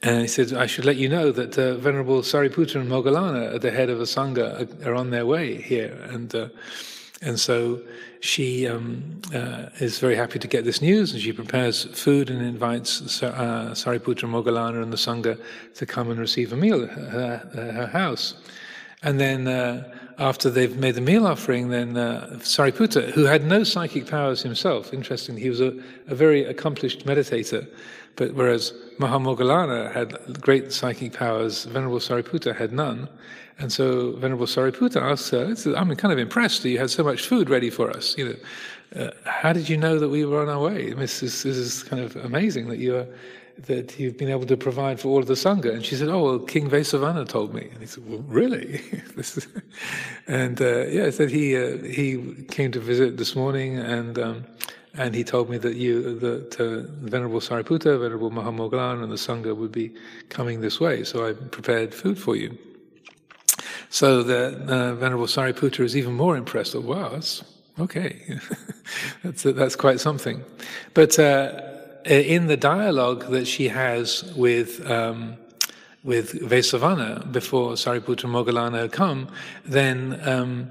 [0.02, 3.62] and he said, "I should let you know that uh, Venerable Sariputta and Moggallana, at
[3.62, 6.48] the head of a sangha, are, are on their way here." And uh,
[7.22, 7.80] and so
[8.20, 9.20] she um,
[9.80, 14.82] is very happy to get this news, and she prepares food and invites Sariputta, Moggallana,
[14.82, 15.40] and the sangha
[15.74, 18.34] to come and receive a meal at her, her house.
[19.02, 19.88] And then uh,
[20.20, 24.92] after they've made the meal offering, then uh, Sariputta, who had no psychic powers himself,
[24.92, 25.72] interesting, he was a,
[26.08, 27.66] a very accomplished meditator,
[28.16, 33.08] but whereas Mahamoggallana had great psychic powers, Venerable Sariputta had none.
[33.58, 37.48] And so Venerable Sariputta asked I'm kind of impressed that you had so much food
[37.48, 38.16] ready for us.
[38.16, 38.36] You
[38.94, 40.92] know, uh, how did you know that we were on our way?
[40.92, 43.06] This is, this is kind of amazing that you are
[43.66, 45.72] that you've been able to provide for all of the Sangha.
[45.72, 47.68] And she said, Oh, well, King Vesavana told me.
[47.72, 48.80] And he said, Well, really?
[50.26, 54.44] and uh, yeah, said he, uh, he came to visit this morning and, um,
[54.94, 59.56] and he told me that you, that uh, Venerable Sariputta, Venerable Mahamoggallana, and the Sangha
[59.56, 59.94] would be
[60.28, 61.04] coming this way.
[61.04, 62.56] So I prepared food for you.
[63.88, 66.74] So the uh, Venerable Sariputta is even more impressed.
[66.74, 67.44] Oh, wow, that's
[67.78, 68.38] okay.
[69.24, 70.44] that's, that's quite something.
[70.94, 71.69] But uh,
[72.04, 75.36] in the dialogue that she has with um,
[76.02, 79.28] with Vesavana before Sariputta and Moggallana come,
[79.64, 80.70] then um,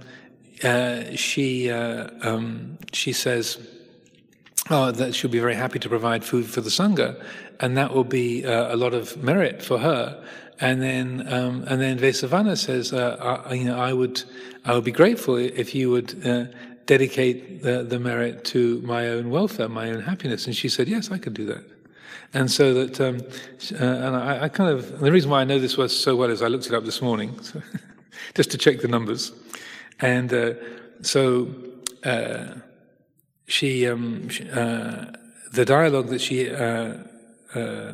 [0.63, 3.59] uh, she uh, um, she says,
[4.69, 7.23] "Oh, that she'll be very happy to provide food for the sangha,
[7.59, 10.23] and that will be uh, a lot of merit for her."
[10.61, 14.23] And then um, and then Vesavana says, uh, I, "You know, I would
[14.65, 16.49] I would be grateful if you would."
[16.89, 20.47] Dedicate the, the merit to my own welfare, my own happiness?
[20.47, 21.63] And she said, Yes, I could do that.
[22.33, 23.21] And so that, um,
[23.79, 26.31] uh, and I, I, kind of, the reason why I know this was so well
[26.31, 27.61] is I looked it up this morning, so
[28.33, 29.31] just to check the numbers.
[29.99, 30.53] And uh,
[31.03, 31.53] so
[32.03, 32.55] uh,
[33.45, 35.05] she, um, she uh,
[35.51, 36.93] the dialogue that she uh,
[37.53, 37.93] uh,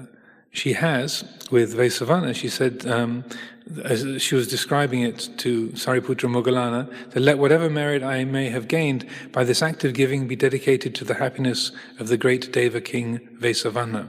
[0.51, 3.25] she has with Vesavana, she said, um,
[3.83, 8.67] as she was describing it to Sariputta Moggallana, that let whatever merit I may have
[8.67, 12.81] gained by this act of giving be dedicated to the happiness of the great Deva
[12.81, 14.07] king Vesavana.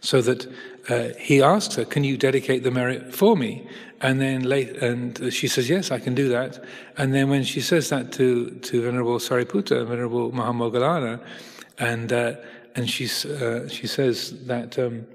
[0.00, 0.46] So that
[0.88, 3.66] uh, he asked her, Can you dedicate the merit for me?
[4.00, 6.62] And then late, and she says, Yes, I can do that.
[6.98, 11.20] And then when she says that to, to Venerable Sariputta, Venerable Mahamoggallana,
[11.78, 12.34] and, uh,
[12.74, 14.78] and she's, uh, she says that.
[14.78, 15.06] Um,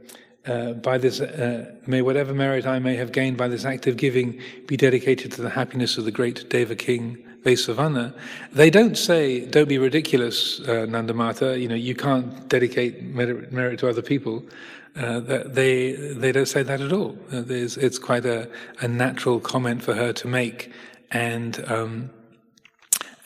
[0.47, 3.97] uh, by this, uh, may whatever merit I may have gained by this act of
[3.97, 8.13] giving be dedicated to the happiness of the great Deva king Vesavana.
[8.51, 13.89] They don't say, don't be ridiculous, uh, Nandamata, you know, you can't dedicate merit, to
[13.89, 14.43] other people.
[14.95, 17.17] Uh, they, they don't say that at all.
[17.31, 18.49] Uh, it's quite a,
[18.81, 20.71] a, natural comment for her to make.
[21.11, 22.09] And um,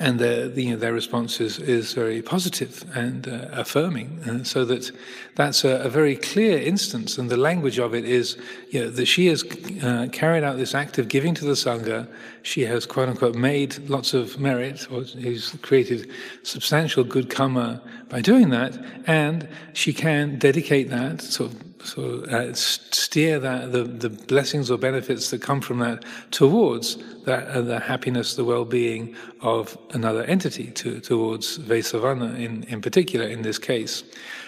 [0.01, 4.19] and their, the, you know, their response is, is very positive and uh, affirming.
[4.25, 4.91] And so that
[5.35, 8.35] that's a, a, very clear instance, and the language of it is
[8.71, 9.43] you know, that she has
[9.83, 12.07] uh, carried out this act of giving to the Sangha.
[12.41, 16.09] She has, quote unquote, made lots of merit, or she's created
[16.41, 17.79] substantial good karma
[18.09, 23.83] by doing that, and she can dedicate that sort of so uh, steer that the,
[23.83, 29.15] the blessings or benefits that come from that towards that uh, the happiness, the well-being
[29.41, 34.03] of another entity, to, towards Vesavana in, in particular in this case.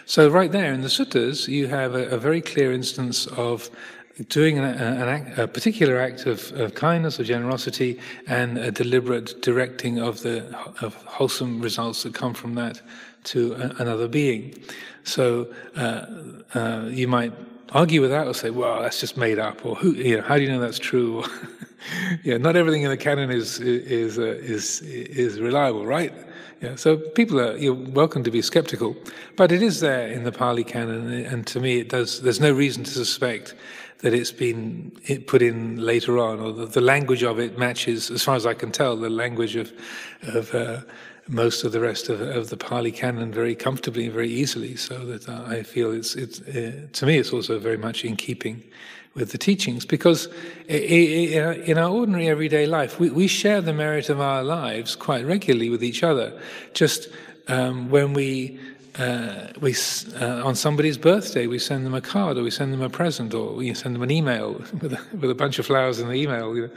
[0.06, 3.70] So right there in the suttas, you have a, a very clear instance of
[4.30, 9.42] doing an, an act, a particular act of, of, kindness or generosity and a deliberate
[9.42, 10.46] directing of the
[10.82, 12.80] of wholesome results that come from that
[13.24, 14.54] to a, another being.
[15.04, 16.06] So uh,
[16.54, 17.34] uh, you might
[17.72, 20.38] argue with that or say, well, that's just made up, or who, you know, how
[20.38, 21.24] do you know that's true?
[22.24, 26.14] yeah, not everything in the canon is is uh, is is reliable, right?
[26.62, 28.95] Yeah, so people are you're welcome to be skeptical,
[29.36, 32.22] but it is there in the Pali canon, and to me, it does.
[32.22, 33.56] There's no reason to suspect
[33.99, 34.91] that it's been
[35.28, 38.54] put in later on, or the, the language of it matches, as far as I
[38.54, 39.74] can tell, the language of
[40.24, 40.82] of uh,
[41.28, 44.76] most of the rest of, of the Pali Canon very comfortably and very easily.
[44.76, 48.64] So that I feel it's, it's uh, to me, it's also very much in keeping
[49.16, 50.28] with the teachings because
[50.68, 55.70] in our ordinary everyday life, we, we share the merit of our lives quite regularly
[55.70, 56.40] with each other.
[56.74, 57.10] Just
[57.48, 58.60] um, when we
[59.00, 59.76] uh, we
[60.22, 63.34] uh, on somebody's birthday, we send them a card, or we send them a present,
[63.34, 66.14] or we send them an email with a, with a bunch of flowers in the
[66.14, 66.74] email, you know?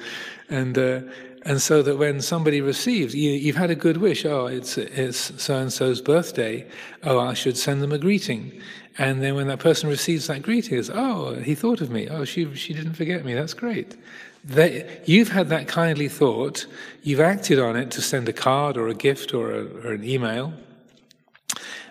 [0.48, 1.00] and uh,
[1.46, 4.24] And so that when somebody receives, you, have had a good wish.
[4.24, 6.66] Oh, it's it's so and so's birthday.
[7.04, 8.60] Oh, I should send them a greeting.
[8.98, 12.08] And then when that person receives that greeting, it's oh, he thought of me.
[12.08, 13.32] Oh, she she didn't forget me.
[13.32, 13.94] That's great.
[14.42, 16.66] That you've had that kindly thought.
[17.04, 20.02] You've acted on it to send a card or a gift or, a, or an
[20.02, 20.52] email.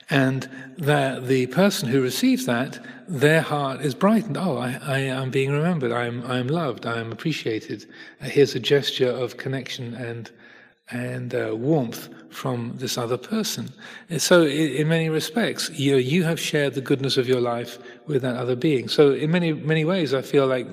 [0.09, 0.49] And
[0.79, 4.37] that the person who receives that, their heart is brightened.
[4.37, 5.91] Oh, I, I am being remembered.
[5.91, 6.85] I'm, I'm loved.
[6.85, 7.85] I'm appreciated.
[8.21, 10.31] Uh, here's a gesture of connection and
[10.91, 13.67] and uh, warmth from this other person.
[14.11, 17.79] And so, in, in, many respects, you you have shared the goodness of your life
[18.05, 18.87] with that other being.
[18.87, 20.67] So, in many many ways, I feel like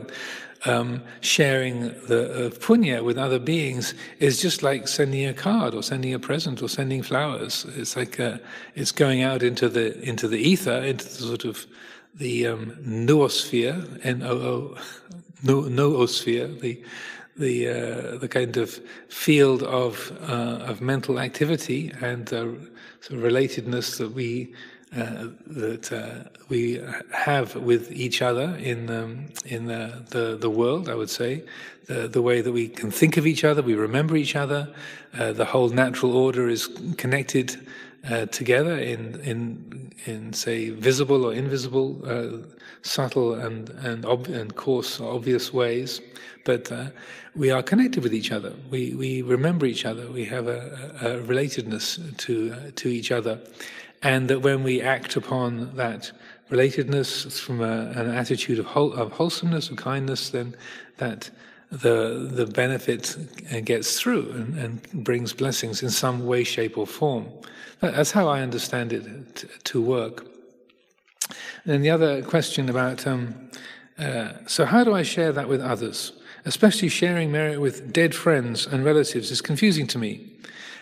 [0.65, 5.83] um, sharing the uh, punya with other beings is just like sending a card or
[5.83, 7.65] sending a present or sending flowers.
[7.77, 8.39] It's like uh,
[8.75, 11.67] it's going out into the into the ether, into the sort of
[12.15, 14.77] the um, noosphere, N-O-O,
[15.43, 16.83] no, noosphere, the
[17.37, 22.45] the uh, the kind of field of uh, of mental activity and uh,
[23.01, 24.55] sort of relatedness that we
[24.95, 26.79] uh, that uh, we
[27.13, 30.89] have with each other in um, in the, the, the world.
[30.89, 31.43] I would say
[31.87, 34.69] the the way that we can think of each other, we remember each other.
[35.19, 37.67] Uh, the whole natural order is connected
[38.09, 42.47] uh, together in in in say visible or invisible, uh,
[42.83, 46.01] subtle and and and coarse, or obvious ways.
[46.45, 46.87] But uh,
[47.37, 48.53] we are connected with each other.
[48.71, 50.11] We we remember each other.
[50.11, 50.61] We have a,
[51.01, 53.41] a relatedness to to each other
[54.03, 56.11] and that when we act upon that
[56.51, 60.55] relatedness from a, an attitude of, whole, of wholesomeness, of kindness, then
[60.99, 61.31] that
[61.71, 63.17] the the benefit
[63.65, 67.27] gets through and, and, brings blessings in some way, shape, or form.
[67.83, 70.25] That's how I understand it to, to work.
[71.29, 73.51] And then the other question about um,
[73.99, 76.13] uh, so how do I share that with others?
[76.45, 80.29] Especially sharing merit with dead friends and relatives is confusing to me.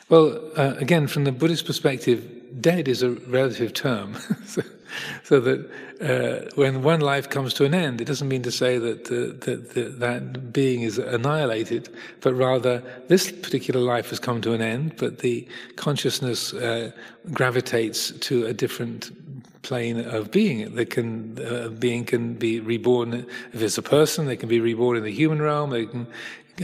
[0.08, 4.16] Well, uh, again, from the Buddhist perspective, dead is a relative term.
[4.46, 4.62] so,
[5.24, 5.70] so, that
[6.00, 9.36] uh, when one life comes to an end, it doesn't mean to say that, uh,
[9.44, 11.88] that, that, that being is annihilated,
[12.20, 16.90] but rather this particular life has come to an end, but the consciousness uh,
[17.32, 19.10] gravitates to a different
[19.62, 20.74] plane of being.
[20.74, 24.26] That can uh, being can be reborn if it's a person.
[24.26, 25.70] They can be reborn in the human realm.
[25.70, 26.06] They can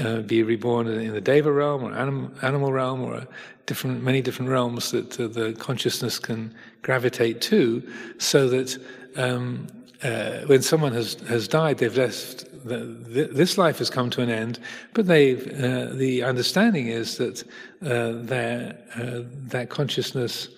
[0.01, 3.27] uh, be reborn in, in, the deva realm or anim, animal realm or
[3.67, 6.55] different many different realms that uh, the consciousness can
[6.87, 7.83] gravitate to,
[8.19, 8.79] so that
[9.17, 9.67] um,
[10.03, 12.45] uh, when someone has has died, they've left.
[12.65, 14.59] The, the, this life has come to an end,
[14.95, 15.43] but they've.
[15.65, 17.43] Uh, the understanding is that
[17.83, 19.23] uh, their uh,
[19.53, 20.49] that consciousness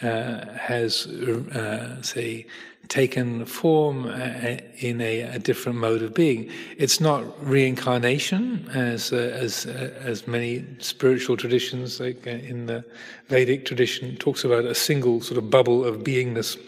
[0.00, 1.06] has,
[2.02, 2.46] say,
[2.88, 6.50] taken form uh, in a, a, different mode of being.
[6.76, 12.84] It's not reincarnation, as uh, as uh, as many spiritual traditions, like uh, in the
[13.28, 16.58] Vedic tradition, talks about a single sort of bubble of beingness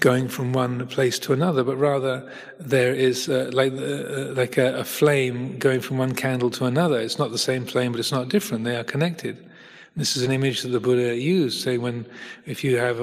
[0.00, 4.80] going from one place to another, but rather there is uh, like uh, like a,
[4.80, 7.00] a, flame going from one candle to another.
[7.00, 8.64] It's not the same flame, but it's not different.
[8.64, 9.38] They are connected.
[9.96, 12.04] This is an image that the Buddha used, saying when
[12.44, 12.98] if you have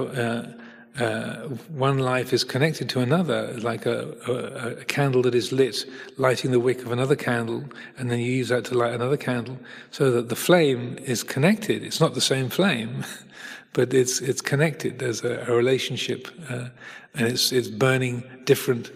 [1.00, 5.86] uh, one life is connected to another, like a, a, a, candle that is lit,
[6.18, 7.64] lighting the wick of another candle,
[7.98, 9.58] and then you use that to light another candle,
[9.92, 11.82] so that the flame is connected.
[11.82, 13.06] It's not the same flame,
[13.74, 15.00] but it's it's connected.
[15.00, 16.68] There's a, a relationship, uh,
[17.14, 18.92] and it's it's burning different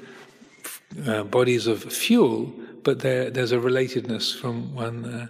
[1.07, 5.05] uh, bodies of fuel, but there there's a relatedness from one.
[5.05, 5.27] Uh,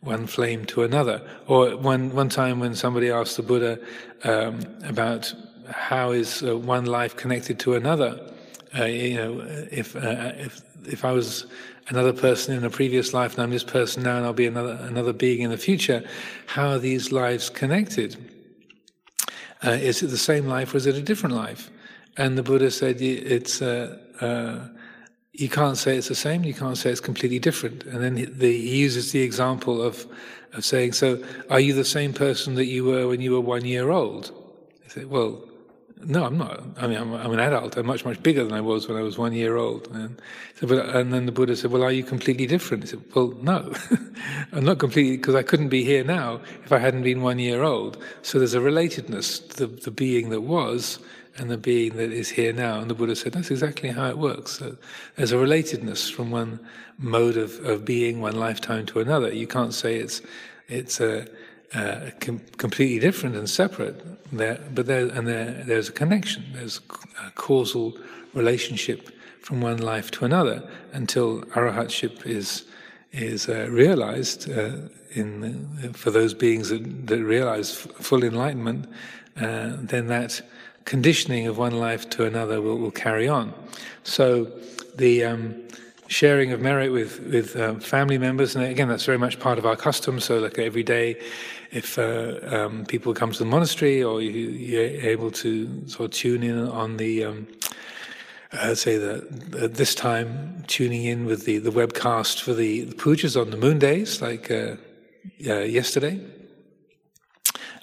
[0.00, 1.20] one flame to another.
[1.48, 3.80] Or one one time when somebody asked the Buddha
[4.22, 5.34] um, about
[5.70, 8.20] how is uh, one life connected to another?
[8.78, 9.40] Uh, you know,
[9.70, 11.46] if uh, if if I was
[11.88, 14.78] another person in a previous life and I'm this person now and I'll be another
[14.82, 16.02] another being in the future,
[16.46, 18.16] how are these lives connected?
[19.64, 21.70] Uh, is it the same life or is it a different life?
[22.16, 23.62] And the Buddha said it's.
[23.62, 24.68] Uh,
[25.32, 26.42] you can't say it's the same.
[26.42, 27.84] You can't say it's completely different.
[27.84, 30.06] And then he, uses the example of
[30.52, 33.64] of saying, "So, are you the same person that you were when you were one
[33.64, 34.32] year old?"
[34.82, 35.47] He said, "Well,
[36.04, 36.62] no, I'm not.
[36.76, 37.76] I mean, I'm, I'm, an adult.
[37.76, 39.88] I'm much, much bigger than I was when I was one year old.
[39.92, 40.20] And,
[40.54, 42.84] so, but, and then the Buddha said, Well, are you completely different?
[42.84, 43.72] He said, Well, no.
[44.52, 47.62] I'm not completely, because I couldn't be here now if I hadn't been one year
[47.62, 48.02] old.
[48.22, 50.98] So there's a relatedness to the, the being that was
[51.36, 52.80] and the being that is here now.
[52.80, 54.58] And the Buddha said, That's exactly how it works.
[54.58, 54.76] So
[55.16, 56.60] there's a relatedness from one
[56.98, 59.32] mode of, of being, one lifetime to another.
[59.32, 60.22] You can't say it's,
[60.68, 61.26] it's a
[61.74, 63.96] uh, com- completely different and separate.
[64.32, 66.44] There, but there, and there, there's a connection.
[66.52, 66.80] There's
[67.26, 67.96] a causal
[68.34, 69.10] relationship
[69.42, 72.64] from one life to another until arahatship is
[73.12, 74.76] is uh, realized uh,
[75.12, 78.86] in for those beings that, that realize full enlightenment,
[79.40, 80.42] uh, then that
[80.84, 83.52] conditioning of one life to another will, will carry on.
[84.04, 84.50] So
[84.96, 85.68] the um,
[86.08, 89.66] sharing of merit with with um, family members, and again, that's very much part of
[89.66, 90.20] our custom.
[90.20, 91.16] So, like every day,
[91.70, 96.10] if uh, um, people come to the monastery, or you, are able to sort of
[96.12, 97.46] tune in on the um,
[98.52, 102.94] uh, say that at this time tuning in with the, the webcast for the, the
[102.94, 104.76] pujas on the moon days, like uh,
[105.46, 106.20] uh, yesterday.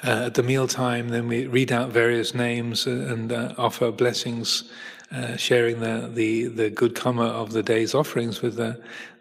[0.04, 4.70] Uh, at the meal time, then we read out various names and uh, offer blessings,
[5.12, 8.80] uh, sharing the, the, the good karma of the day's offerings with the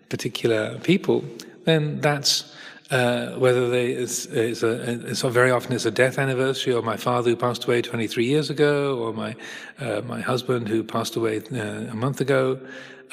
[0.09, 1.25] particular people.
[1.65, 2.55] Then that's
[2.91, 6.97] uh, whether they, it's, it's, a, it's very often it's a death anniversary, or my
[6.97, 9.35] father who passed away 23 years ago, or my
[9.81, 12.61] uh, my husband who passed away uh, a month ago.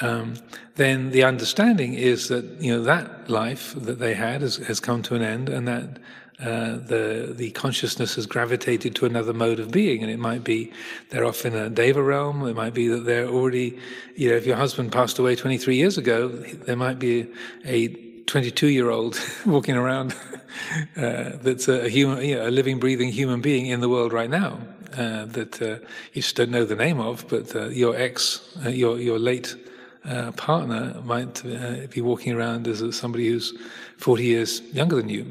[0.01, 0.35] Um,
[0.75, 5.01] then the understanding is that you know that life that they had has, has come
[5.03, 5.99] to an end, and that
[6.41, 10.73] uh, the the consciousness has gravitated to another mode of being, and it might be
[11.11, 12.45] they're off in a deva realm.
[12.45, 13.79] It might be that they're already,
[14.17, 17.27] you know, if your husband passed away 23 years ago, there might be
[17.63, 20.13] a 22 year old walking around
[20.97, 24.29] uh, that's a, human, you know, a living, breathing human being in the world right
[24.29, 24.59] now
[24.97, 25.77] uh, that uh,
[26.13, 29.55] you just don't know the name of, but uh, your ex, uh, your, your late
[30.05, 31.43] uh, partner might
[31.91, 33.53] be walking around as somebody who's
[33.97, 35.25] 40 years younger than you.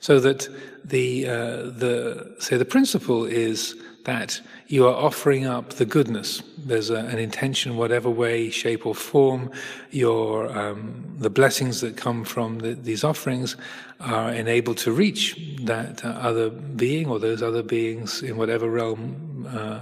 [0.00, 0.48] so that
[0.84, 3.74] the, the, say, the principle is
[4.04, 4.40] that
[4.72, 6.42] you are offering up the goodness.
[6.56, 9.50] There's a, an intention, whatever way, shape, or form.
[9.90, 13.54] Your um, the blessings that come from the, these offerings
[14.00, 19.46] are enabled to reach that uh, other being or those other beings in whatever realm
[19.46, 19.80] uh,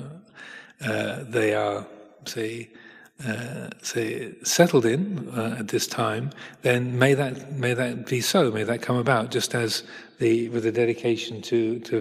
[0.84, 1.86] uh, they are,
[2.24, 2.68] say.
[3.28, 6.30] Uh, say settled in uh, at this time,
[6.62, 8.50] then may that may that be so.
[8.50, 9.82] May that come about, just as
[10.20, 12.00] the, with the dedication to, to.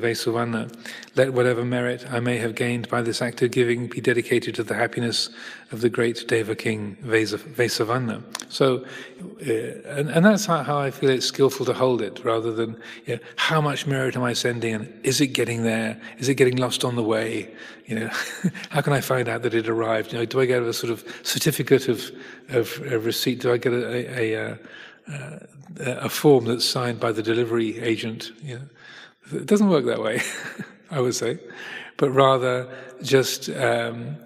[1.16, 4.64] Let whatever merit I may have gained by this act of giving be dedicated to
[4.64, 5.30] the happiness
[5.72, 8.22] of the great Deva King Vesavana.
[8.50, 8.86] So,
[9.42, 12.76] uh, and, and that's how, how, I feel it's skillful to hold it, rather than
[13.06, 16.00] you know, how much merit am I sending, and is it getting there?
[16.18, 17.50] Is it getting lost on the way?
[17.86, 18.08] You know,
[18.70, 20.12] how can I find out that it arrived?
[20.12, 22.12] You know, do I get a sort of certificate of,
[22.50, 23.40] of, of receipt?
[23.40, 24.60] Do I get a, a, a,
[25.12, 25.40] uh,
[25.80, 28.32] a form that's signed by the delivery agent.
[28.44, 28.66] You know.
[29.32, 30.22] It doesn't work that way,
[30.92, 31.40] I would say,
[31.98, 32.68] but rather
[33.04, 34.18] just um,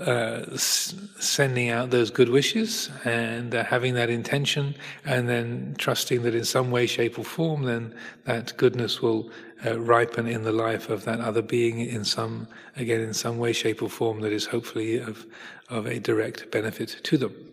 [0.00, 6.34] uh, sending out those good wishes and uh, having that intention, and then trusting that
[6.34, 7.94] in some way, shape, or form, then
[8.24, 9.30] that goodness will
[9.64, 13.52] uh, ripen in the life of that other being in some, again, in some way,
[13.52, 15.24] shape, or form that is hopefully of,
[15.70, 17.51] of a direct benefit to them.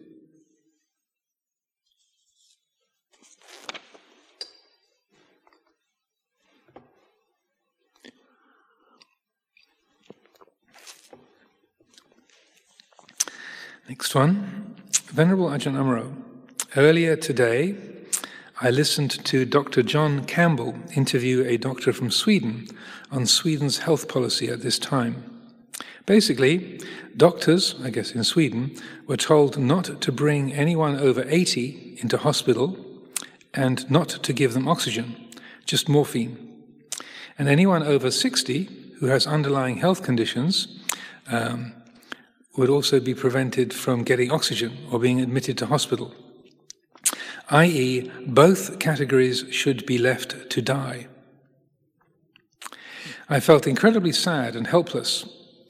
[13.89, 14.75] Next one.
[15.05, 16.15] Venerable Ajahn Amaro.
[16.77, 17.75] Earlier today,
[18.61, 19.81] I listened to Dr.
[19.81, 22.67] John Campbell interview a doctor from Sweden
[23.11, 25.23] on Sweden's health policy at this time.
[26.05, 26.79] Basically,
[27.17, 28.77] doctors, I guess in Sweden,
[29.07, 32.77] were told not to bring anyone over 80 into hospital
[33.55, 35.15] and not to give them oxygen,
[35.65, 36.37] just morphine.
[37.39, 38.69] And anyone over 60
[38.99, 40.79] who has underlying health conditions
[41.31, 41.73] um,
[42.59, 46.13] would also be prevented from getting oxygen or being admitted to hospital,
[47.51, 51.07] i.e., both categories should be left to die.
[53.29, 55.25] I felt incredibly sad and helpless,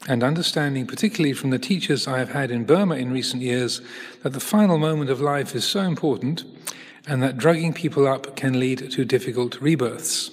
[0.07, 3.81] and understanding, particularly from the teachers I have had in Burma in recent years,
[4.23, 6.43] that the final moment of life is so important
[7.05, 10.31] and that drugging people up can lead to difficult rebirths.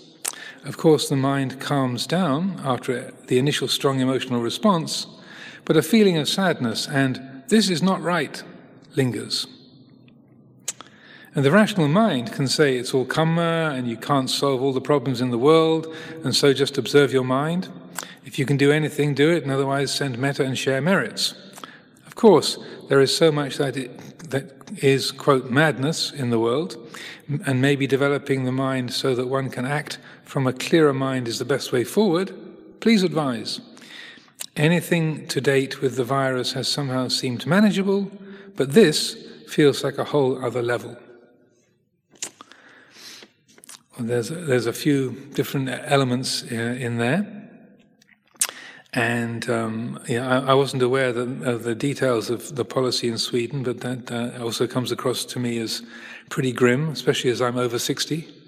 [0.65, 5.07] Of course, the mind calms down after the initial strong emotional response,
[5.67, 8.43] but a feeling of sadness and this is not right
[8.95, 9.47] lingers.
[11.35, 14.81] And the rational mind can say it's all karma and you can't solve all the
[14.81, 15.95] problems in the world,
[16.25, 17.69] and so just observe your mind.
[18.25, 21.35] If you can do anything, do it, and otherwise send metta and share merits.
[22.07, 22.59] Of course,
[22.89, 24.51] there is so much that, it, that
[24.83, 26.79] is, quote, madness in the world,
[27.45, 31.39] and maybe developing the mind so that one can act from a clearer mind is
[31.39, 32.33] the best way forward.
[32.81, 33.61] Please advise.
[34.57, 38.11] Anything to date with the virus has somehow seemed manageable,
[38.57, 39.15] but this
[39.49, 40.97] feels like a whole other level.
[43.99, 47.33] Well, there's, a, there's a few different elements uh, in there.
[48.95, 53.63] And um, yeah, I, I, wasn't aware of the details of the policy in Sweden,
[53.63, 55.83] but that uh, also comes across to me as
[56.31, 58.29] pretty grim, especially as I'm over 60.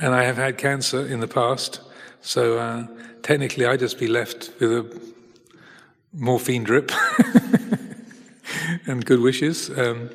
[0.00, 1.80] And I have had cancer in the past,
[2.20, 2.86] so uh,
[3.22, 5.00] technically I'd just be left with a
[6.12, 6.90] morphine drip
[8.86, 9.70] and good wishes.
[9.70, 10.10] Um,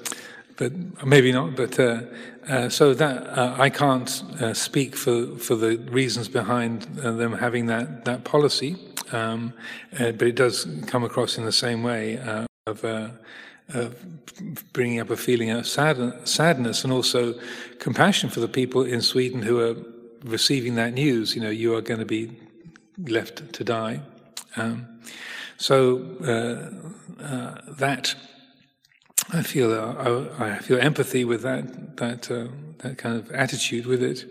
[0.57, 1.55] but maybe not.
[1.55, 2.01] But uh,
[2.47, 7.33] uh, so that uh, I can't uh, speak for for the reasons behind uh, them
[7.33, 8.77] having that that policy.
[9.11, 9.53] Um,
[9.99, 12.19] uh, but it does come across in the same way
[12.65, 12.85] of.
[14.73, 15.97] bringing up a feeling of sad,
[16.27, 17.33] sadness and also
[17.79, 19.75] compassion for the people in Sweden who are
[20.25, 21.33] receiving that news.
[21.33, 22.29] You know, you are going to be
[22.97, 24.01] left to die.
[24.55, 24.87] Um,
[25.57, 25.97] so
[27.77, 28.15] that
[29.31, 32.47] I feel uh, I, I, feel empathy with that that uh,
[32.79, 34.25] that kind of attitude with it.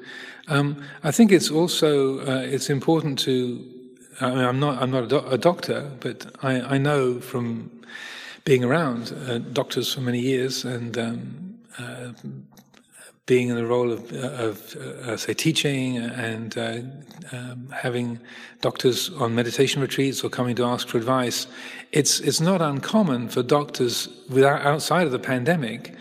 [0.49, 3.69] Um, I think it's also uh, it's important to.
[4.21, 7.71] I mean, I'm not I'm not a, do- a doctor, but I, I, know from
[8.45, 12.13] being around uh, doctors for many years and um, uh,
[13.33, 16.81] being in the role of, of uh, say, teaching and uh,
[17.33, 18.21] um, having
[18.61, 21.47] doctors on meditation retreats or coming to ask for advice,
[21.93, 25.95] it's, it's not uncommon for doctors without, outside of the pandemic.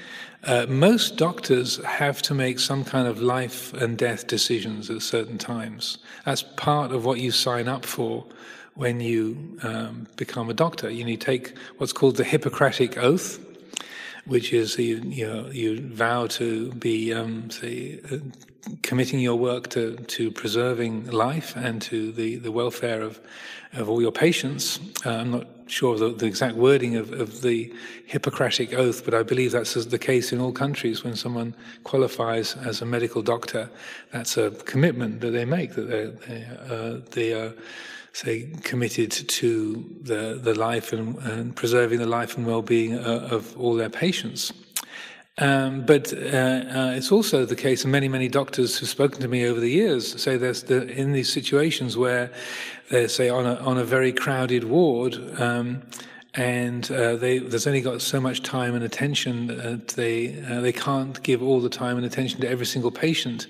[0.44, 5.38] Uh, most doctors have to make some kind of life and death decisions at certain
[5.38, 6.00] times.
[6.26, 8.26] That's part of what you sign up for
[8.74, 10.90] when you um, become a doctor.
[10.90, 13.40] You need to take what's called the Hippocratic Oath,
[14.26, 18.18] which is you you, know, you vow to be um, say uh,
[18.82, 23.20] committing your work to to preserving life and to the the welfare of
[23.74, 24.80] of all your patients.
[25.06, 27.74] Uh, I'm not sure the, the exact wording of, of the
[28.06, 31.04] Hippocratic oath, but I believe that's the case in all countries.
[31.04, 31.56] When someone
[31.86, 33.70] qualifies as a medical doctor,
[34.12, 37.54] that's a commitment that they make that they they, uh, they are
[38.14, 43.58] say, committed to the, the life and, and preserving the life and well-being uh, of
[43.58, 44.54] all their patients.
[45.38, 49.28] Um, but uh, uh, it's also the case, and many, many doctors who've spoken to
[49.28, 52.32] me over the years say there's the, in these situations where
[52.90, 55.82] they're, say, on a, on a very crowded ward, um,
[56.34, 60.72] and uh, they, there's only got so much time and attention that they, uh, they
[60.74, 63.48] can't give all the time and attention to every single patient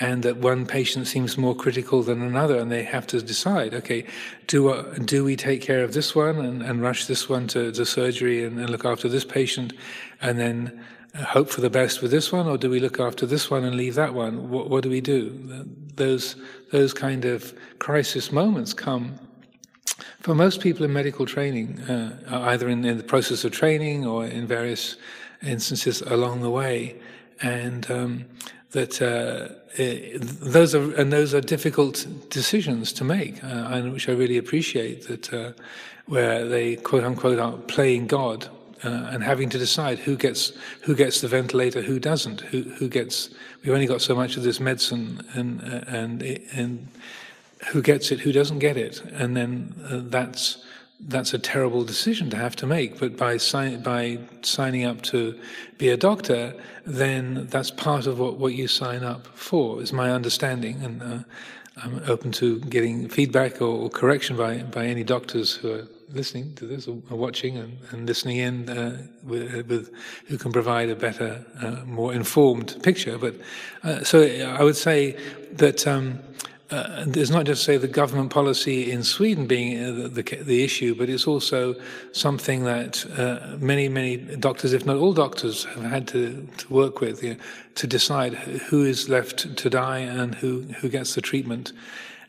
[0.00, 4.04] and that one patient seems more critical than another, and they have to decide, okay,
[4.46, 7.72] do uh, do we take care of this one and, and rush this one to,
[7.72, 9.72] to surgery and, and, look after this patient,
[10.20, 10.84] and then
[11.14, 13.76] hope for the best with this one, or do we look after this one and
[13.76, 14.48] leave that one?
[14.50, 15.66] What, what do we do?
[15.94, 16.36] Those
[16.70, 19.18] those kind of crisis moments come
[20.20, 22.18] for most people in medical training, uh,
[22.48, 24.96] either in, in, the process of training or in various
[25.42, 27.00] instances along the way,
[27.40, 28.24] and um,
[28.72, 29.48] that uh,
[29.78, 35.08] those are and those are difficult decisions to make, uh, which I really appreciate.
[35.08, 35.52] That uh,
[36.06, 38.48] where they quote unquote are playing God
[38.84, 40.52] uh, and having to decide who gets
[40.82, 43.30] who gets the ventilator, who doesn't, who who gets.
[43.62, 46.88] We've only got so much of this medicine, and uh, and and
[47.72, 50.64] who gets it, who doesn't get it, and then uh, that's
[51.00, 52.98] that's a terrible decision to have to make.
[52.98, 55.38] But by, sign, by signing up to
[55.78, 60.10] be a doctor, then that's part of what, what you sign up for, is my
[60.10, 60.82] understanding.
[60.82, 61.18] And uh,
[61.82, 66.54] I'm open to getting feedback or, or, correction by, by any doctors who are listening
[66.54, 69.94] to this or, watching and, and listening in uh, with, with,
[70.26, 73.18] who can provide a better, uh, more informed picture.
[73.18, 73.36] But
[73.84, 75.16] uh, so I would say
[75.52, 75.86] that.
[75.86, 76.20] Um,
[76.70, 80.94] uh, it's not just say the government policy in Sweden being uh, the, the, issue,
[80.94, 81.74] but it's also
[82.12, 87.00] something that uh, many, many doctors, if not all doctors, have had to, to work
[87.00, 87.40] with you know,
[87.76, 91.72] to decide who is left to die and who, who gets the treatment.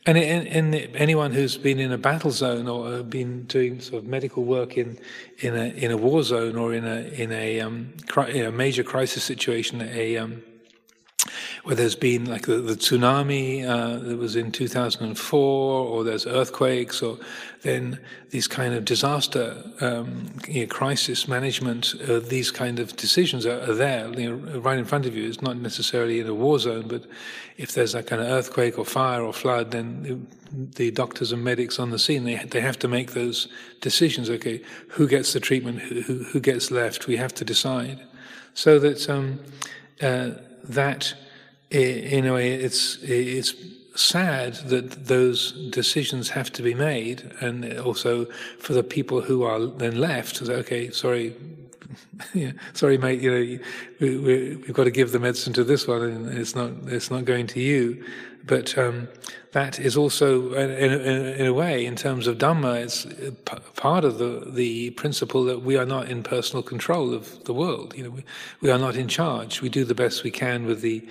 [0.05, 4.43] And, anyone who's been in a battle zone or uh, been doing sort of medical
[4.45, 4.97] work in,
[5.39, 7.93] in, a, in a war zone or in a, in a, um,
[8.29, 10.41] in a major crisis situation, a um,
[11.63, 15.39] where there's been like the, the tsunami uh, that was in 2004,
[15.87, 17.17] or there's earthquakes, or
[17.61, 17.99] then
[18.29, 23.61] these kind of disaster um, you know, crisis management, uh, these kind of decisions are,
[23.69, 25.27] are there, you know, right in front of you.
[25.27, 27.05] It's not necessarily in a war zone, but
[27.57, 31.77] if there's a kind of earthquake or fire or flood, then the doctors and medics
[31.77, 33.47] on the scene they they have to make those
[33.81, 34.29] decisions.
[34.29, 35.79] Okay, who gets the treatment?
[35.79, 37.07] Who who gets left?
[37.07, 37.99] We have to decide,
[38.53, 39.09] so that.
[39.09, 39.39] Um,
[40.01, 40.31] uh,
[40.63, 41.13] that
[41.71, 43.53] a way it's it's
[43.95, 48.25] sad that those decisions have to be made, and also
[48.59, 50.41] for the people who are then left.
[50.41, 51.35] Okay, sorry,
[52.33, 53.59] yeah, sorry, mate, you know,
[53.99, 57.11] we, we, we've got to give the medicine to this one, and it's not it's
[57.11, 58.03] not going to you.
[58.45, 59.09] But um,
[59.51, 60.91] that is also, in, in,
[61.39, 63.05] in, a way, in terms of Dhamma, it's
[63.75, 67.93] part of the, the principle that we are not in personal control of the world.
[67.95, 68.23] You know, we,
[68.61, 69.61] we are not in charge.
[69.61, 71.07] We do the best we can with the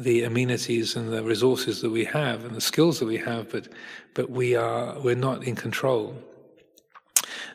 [0.00, 3.68] the amenities and the resources that we have and the skills that we have, but
[4.14, 6.16] but we are we're not in control.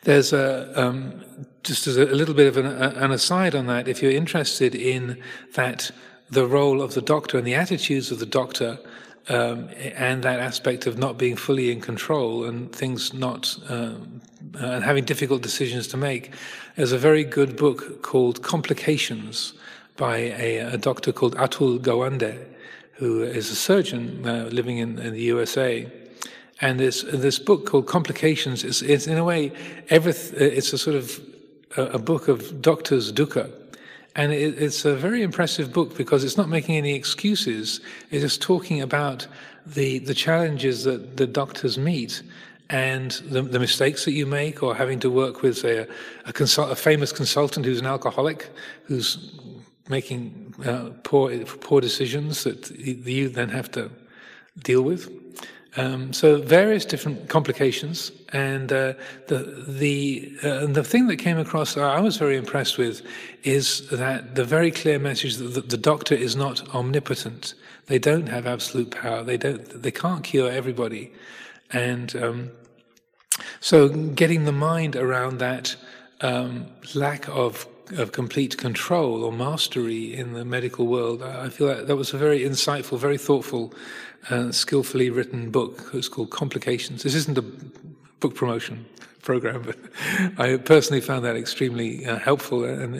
[0.03, 1.23] There's a um,
[1.63, 3.87] just as a, little bit of an, an aside on that.
[3.87, 5.21] If you're interested in
[5.55, 5.89] that,
[6.29, 8.77] the role of the doctor and the attitudes of the doctor
[9.27, 14.21] um, and that aspect of not being fully in control and things not um,
[14.59, 16.31] and having difficult decisions to make.
[16.75, 19.53] There's a very good book called Complications
[19.97, 22.43] by a, a doctor called Atul Gawande,
[22.93, 25.91] who is a surgeon uh, living in, in, the USA.
[26.61, 29.51] And this this book called Complications is it's in a way
[29.89, 31.19] everyth- it's a sort of
[31.77, 33.51] a, a book of doctors dukkha
[34.15, 37.81] and it, it's a very impressive book because it's not making any excuses.
[38.11, 39.27] It's just talking about
[39.65, 42.23] the, the challenges that the doctors meet
[42.69, 45.87] and the, the mistakes that you make, or having to work with a,
[46.25, 48.49] a, consult, a famous consultant who's an alcoholic,
[48.85, 49.17] who's
[49.89, 53.91] making uh, poor, poor decisions that you then have to
[54.63, 55.09] deal with.
[55.77, 58.93] Um, so various different complications, and uh,
[59.27, 63.01] the the uh, the thing that came across I was very impressed with
[63.43, 67.55] is that the very clear message that the, doctor is not omnipotent.
[67.87, 69.21] They don't have absolute power.
[69.21, 69.81] They don't.
[69.81, 71.11] They can't cure everybody,
[71.71, 72.51] and um,
[73.59, 75.75] so getting the mind around that
[76.21, 81.21] um, lack of of complete control or mastery in the medical world.
[81.21, 83.73] I feel that that was a very insightful, very thoughtful,
[84.29, 85.91] uh, skillfully written book.
[85.93, 87.03] It's called Complications.
[87.03, 87.43] This isn't a
[88.19, 88.85] book promotion
[89.21, 89.77] program, but
[90.37, 92.99] I personally found that extremely uh, helpful and uh,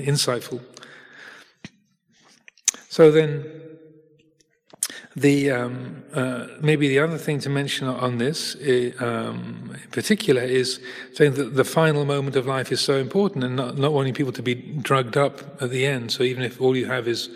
[0.00, 0.60] insightful.
[2.88, 3.44] So then,
[5.16, 8.56] the um, uh, maybe the other thing to mention on this,
[8.98, 10.80] um, in particular, is
[11.12, 14.32] saying that the final moment of life is so important, and not, not wanting people
[14.32, 16.10] to be drugged up at the end.
[16.10, 17.30] So even if all you have is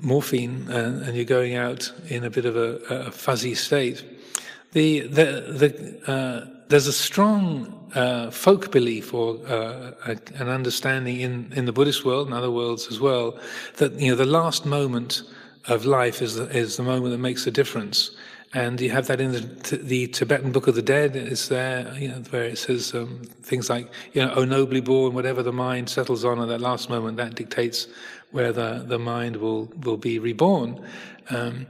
[0.00, 4.04] morphine and, and you're going out in a bit of a, a fuzzy state,
[4.72, 5.24] the the
[5.58, 11.72] the uh, there's a strong uh, folk belief or uh, an understanding in, in the
[11.72, 13.38] Buddhist world and other worlds as well
[13.78, 15.22] that you know the last moment
[15.68, 18.10] of life is the, is the moment that makes a difference.
[18.54, 21.14] And you have that in the, the Tibetan Book of the Dead.
[21.14, 25.12] It's there, you know, where it says um, things like, you know, "O nobly born,
[25.12, 27.88] whatever the mind settles on at that last moment, that dictates
[28.30, 30.82] where the, the mind will will be reborn."
[31.28, 31.66] Um,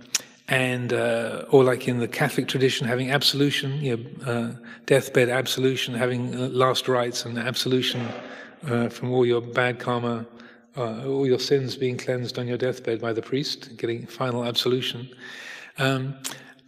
[0.46, 4.52] and uh, or like in the Catholic tradition, having absolution, you know, uh,
[4.86, 8.06] deathbed absolution, having uh, last rites and absolution
[8.68, 10.24] uh, from all your bad karma
[10.78, 15.08] uh, all your sins being cleansed on your deathbed by the priest, getting final absolution.
[15.78, 16.16] Um,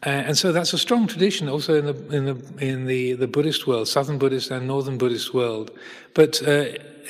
[0.02, 3.66] and so that's a strong tradition also in the in the in the, the Buddhist
[3.66, 5.70] world, Southern Buddhist and Northern Buddhist world.
[6.14, 6.50] But uh,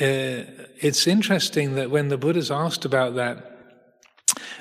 [0.00, 0.44] uh,
[0.80, 3.46] it's interesting that when the Buddha's asked about that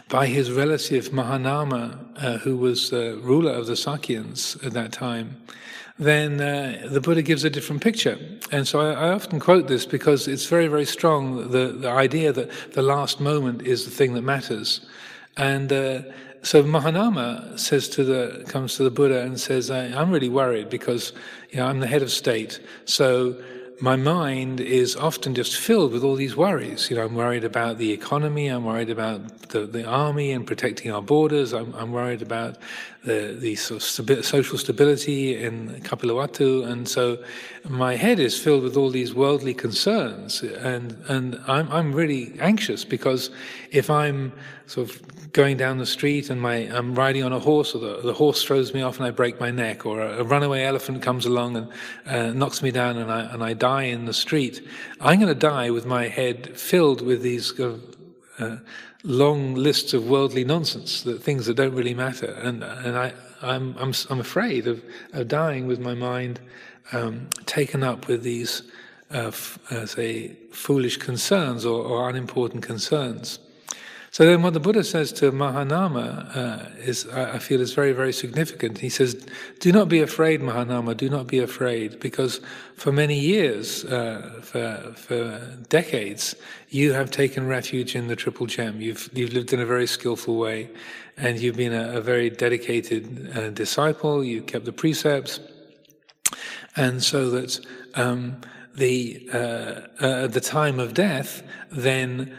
[0.10, 5.42] by his relative Mahanama, uh, who was the ruler of the Sakyans at that time,
[6.00, 8.18] then uh, the Buddha gives a different picture.
[8.52, 12.32] And so I, I, often quote this because it's very, very strong the, the idea
[12.32, 14.82] that the last moment is the thing that matters.
[15.36, 16.02] And uh,
[16.42, 21.12] so Mahanama says to the comes to the Buddha and says, "I'm really worried because
[21.50, 22.62] you know I'm the head of state.
[22.86, 23.36] So
[23.82, 26.90] my mind is often just filled with all these worries.
[26.90, 28.48] You know, I'm worried about the economy.
[28.48, 31.54] I'm worried about the, the army and protecting our borders.
[31.54, 32.58] I'm, I'm worried about
[33.06, 36.68] the, the social stability in Kapilavatthu.
[36.68, 37.24] And so
[37.68, 40.42] my head is filled with all these worldly concerns.
[40.42, 43.30] And, and I'm, I'm really anxious because
[43.72, 44.34] if I'm
[44.68, 48.02] sort of going down the street and my, I'm riding on a horse, or the,
[48.02, 51.02] the horse throws me off and I break my neck, or a, a runaway elephant
[51.02, 51.70] comes along and
[52.06, 54.68] uh, knocks me down and I, and I die in the street,
[55.00, 58.58] I'm going to die with my head filled with these uh,
[59.04, 62.34] long lists of worldly nonsense, that things that don't really matter.
[62.34, 64.84] And, and I, I'm, I'm, I'm afraid of,
[65.14, 66.40] of dying with my mind
[66.92, 68.64] um, taken up with these,
[69.14, 73.40] uh, f- uh, say, foolish concerns or, or unimportant concerns.
[74.12, 78.12] So then, what the Buddha says to Mahanama uh, is, I feel, is very, very
[78.12, 78.80] significant.
[78.80, 79.26] He says,
[79.60, 80.98] "Do not be afraid, Mahanama.
[80.98, 82.42] Do not be afraid, because
[82.76, 85.40] for many years, uh, for for
[85.70, 86.36] decades,
[86.70, 88.82] you have taken refuge in the Triple Gem.
[88.82, 90.70] You've you've lived in a very skillful way,
[91.16, 94.24] and you've been a, a very dedicated uh, disciple.
[94.24, 95.40] You kept the precepts,
[96.76, 97.60] and so that."
[97.96, 98.42] Um,
[98.76, 102.34] the uh, at the time of death, then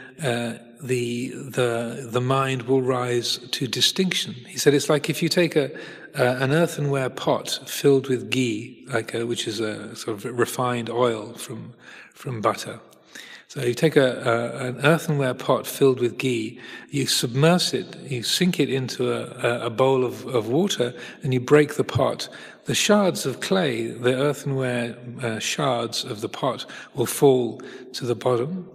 [0.81, 4.33] the the the mind will rise to distinction.
[4.33, 5.71] He said it's like if you take a
[6.17, 10.89] uh, an earthenware pot filled with ghee, like a, which is a sort of refined
[10.89, 11.73] oil from
[12.13, 12.79] from butter.
[13.51, 16.57] So you take a, a, an earthenware pot filled with ghee,
[16.89, 21.41] you submerge it, you sink it into a, a bowl of, of, water, and you
[21.41, 22.29] break the pot.
[22.63, 27.61] The shards of clay, the earthenware uh, shards of the pot, will fall
[27.91, 28.69] to the bottom,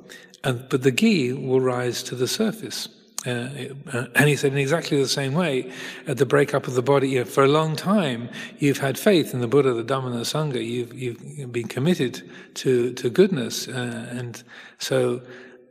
[0.47, 2.88] and, but the ghee will rise to the surface.
[3.26, 3.49] Uh,
[3.92, 5.72] uh, and he said, in exactly the same way,
[6.07, 8.28] at the breakup of the body, you know, for a long time,
[8.59, 10.64] you've had faith in the Buddha, the Dhamma, and the Sangha.
[10.64, 12.22] You've, you've been committed
[12.55, 13.66] to, to goodness.
[13.66, 14.44] Uh, and
[14.78, 15.22] so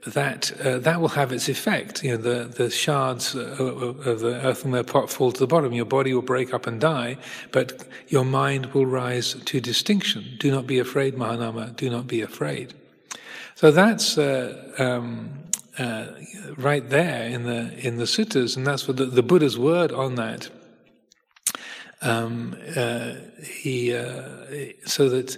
[0.05, 2.03] that uh, that will have its effect.
[2.03, 5.73] You know, the, the shards of the earthenware pot fall to the bottom.
[5.73, 7.17] Your body will break up and die,
[7.51, 10.36] but your mind will rise to distinction.
[10.39, 11.76] Do not be afraid, Mahanama.
[11.76, 12.76] Do not be afraid.
[13.55, 15.29] So that's uh, um,
[15.79, 16.07] uh,
[16.57, 20.15] right there in the in the suttas, and that's what the, the Buddha's word on
[20.15, 20.49] that.
[22.01, 24.23] Um, uh, he uh,
[24.85, 25.37] so that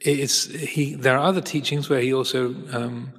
[0.00, 0.96] it's he.
[0.96, 3.12] There are other teachings where he also um,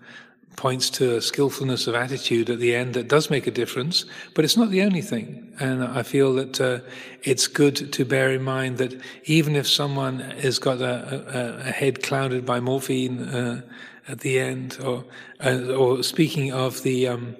[0.58, 4.04] points to a skillfulness of attitude at the end that does make a difference,
[4.36, 5.54] but it's not the only thing.
[5.62, 6.80] And I feel that uh,
[7.24, 11.72] it's good to bear in mind that even if someone has got a, a, a
[11.72, 13.62] head clouded by morphine uh,
[14.08, 15.04] at the end, or
[15.44, 17.36] uh, or speaking of the um,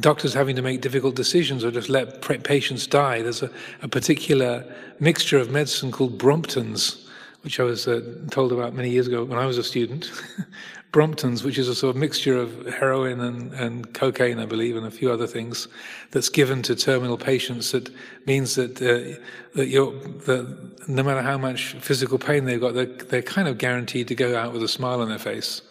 [0.00, 3.22] doctors having to make difficult decisions or just let patients die.
[3.22, 3.50] There's a,
[3.82, 4.64] a particular
[5.00, 7.06] mixture of medicine called Bromptons,
[7.42, 8.00] which I was uh,
[8.30, 10.10] told about many years ago when I was a student.
[10.92, 14.86] Bromptons, which is a sort of mixture of heroin and, and cocaine, I believe, and
[14.86, 15.66] a few other things,
[16.12, 17.72] that's given to terminal patients.
[17.72, 17.90] That
[18.26, 19.20] means that uh,
[19.54, 19.90] that you're
[20.26, 24.14] that no matter how much physical pain they've got, they're, they're kind of guaranteed to
[24.14, 25.62] go out with a smile on their face.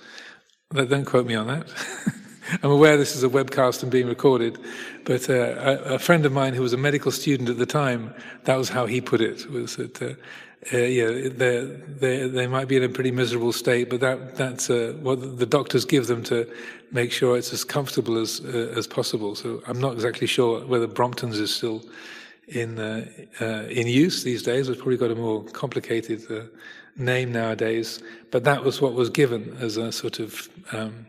[0.73, 1.67] Don't quote me on that.
[2.63, 4.57] I'm aware this is a webcast and being recorded,
[5.05, 8.13] but uh, a, a, friend of mine who was a medical student at the time,
[8.45, 10.13] that was how he put it, was that, uh,
[10.73, 14.95] uh, yeah, they they might be in a pretty miserable state, but that that's uh,
[15.01, 16.51] what the doctors give them to
[16.91, 19.35] make sure it's as comfortable as uh, as possible.
[19.35, 21.83] So I'm not exactly sure whether Brompton's is still
[22.47, 23.05] in uh,
[23.69, 24.69] in use these days.
[24.69, 26.49] It's probably got a more complicated
[26.95, 31.05] name nowadays, but that was what was given as a sort of um,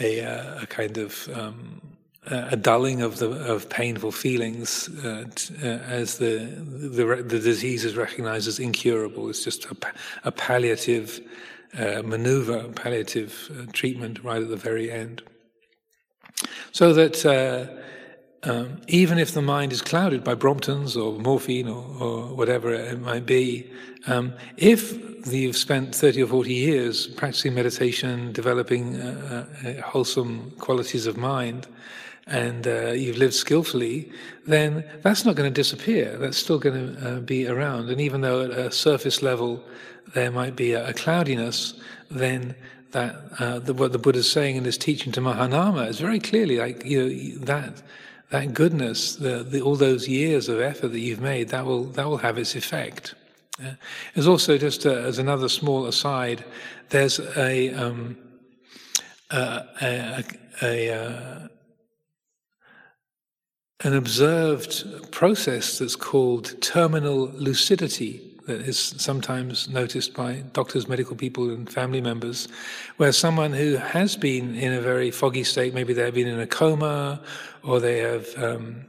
[0.00, 1.80] a, uh, a, kind of um,
[2.26, 6.38] a dulling of the of painful feelings uh, t- uh, as the,
[6.96, 9.28] the the disease is recognized as incurable.
[9.28, 9.76] It's just a,
[10.24, 11.20] a palliative
[11.78, 15.22] uh, maneuver, palliative uh, treatment right at the very end,
[16.72, 17.84] so that.
[18.46, 22.72] Uh, um, even if the mind is clouded by Bromptons or morphine or, or whatever
[22.72, 23.70] it might be,
[24.06, 24.94] um, if
[25.26, 31.66] you've spent 30 or 40 years practicing meditation, developing uh, uh, wholesome qualities of mind,
[32.28, 34.10] and uh, you've lived skillfully,
[34.46, 36.16] then that's not going to disappear.
[36.18, 37.88] That's still going to uh, be around.
[37.88, 39.62] And even though at a surface level
[40.14, 41.74] there might be a, a cloudiness,
[42.10, 42.54] then
[42.92, 46.20] that uh, the, what the Buddha is saying in his teaching to Mahanama is very
[46.20, 47.82] clearly like you know that
[48.30, 52.06] that goodness, the, the, all those years of effort that you've made, that will that
[52.06, 53.14] will have its effect.
[53.60, 53.74] Yeah.
[54.14, 56.44] There's also just a, as another small aside,
[56.90, 58.16] there's a um,
[59.30, 60.24] a, a,
[60.62, 61.48] a uh,
[63.84, 71.50] an observed process that's called terminal lucidity that is sometimes noticed by doctors, medical people,
[71.50, 72.48] and family members,
[72.96, 76.46] where someone who has been in a very foggy state, maybe they've been in a
[76.46, 77.20] coma
[77.62, 78.86] or they have um,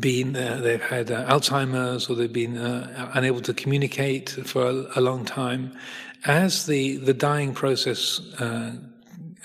[0.00, 4.86] been, uh, they've had uh, Alzheimer's or they've been uh, unable to communicate for a,
[4.96, 5.76] a, long time,
[6.24, 8.72] as the, the dying process uh,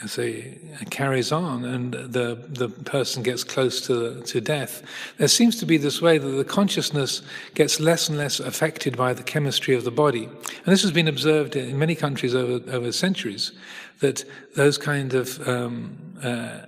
[0.08, 0.58] say,
[0.90, 4.84] carries on and the, the person gets close to, to death,
[5.18, 7.22] there seems to be this way that the consciousness
[7.54, 10.26] gets less and less affected by the chemistry of the body.
[10.26, 13.52] And this has been observed in many countries over, over centuries,
[14.00, 14.24] that
[14.56, 16.60] those kind of um, uh,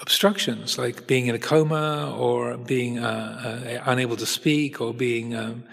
[0.00, 5.34] obstructions, like being in a coma or being uh, uh, unable to speak or being
[5.34, 5.64] um,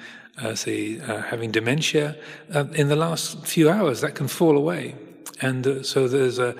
[0.41, 2.15] uh, say, uh, having dementia,
[2.53, 4.95] uh, in the last few hours that can fall away.
[5.41, 6.55] And uh, so there's a,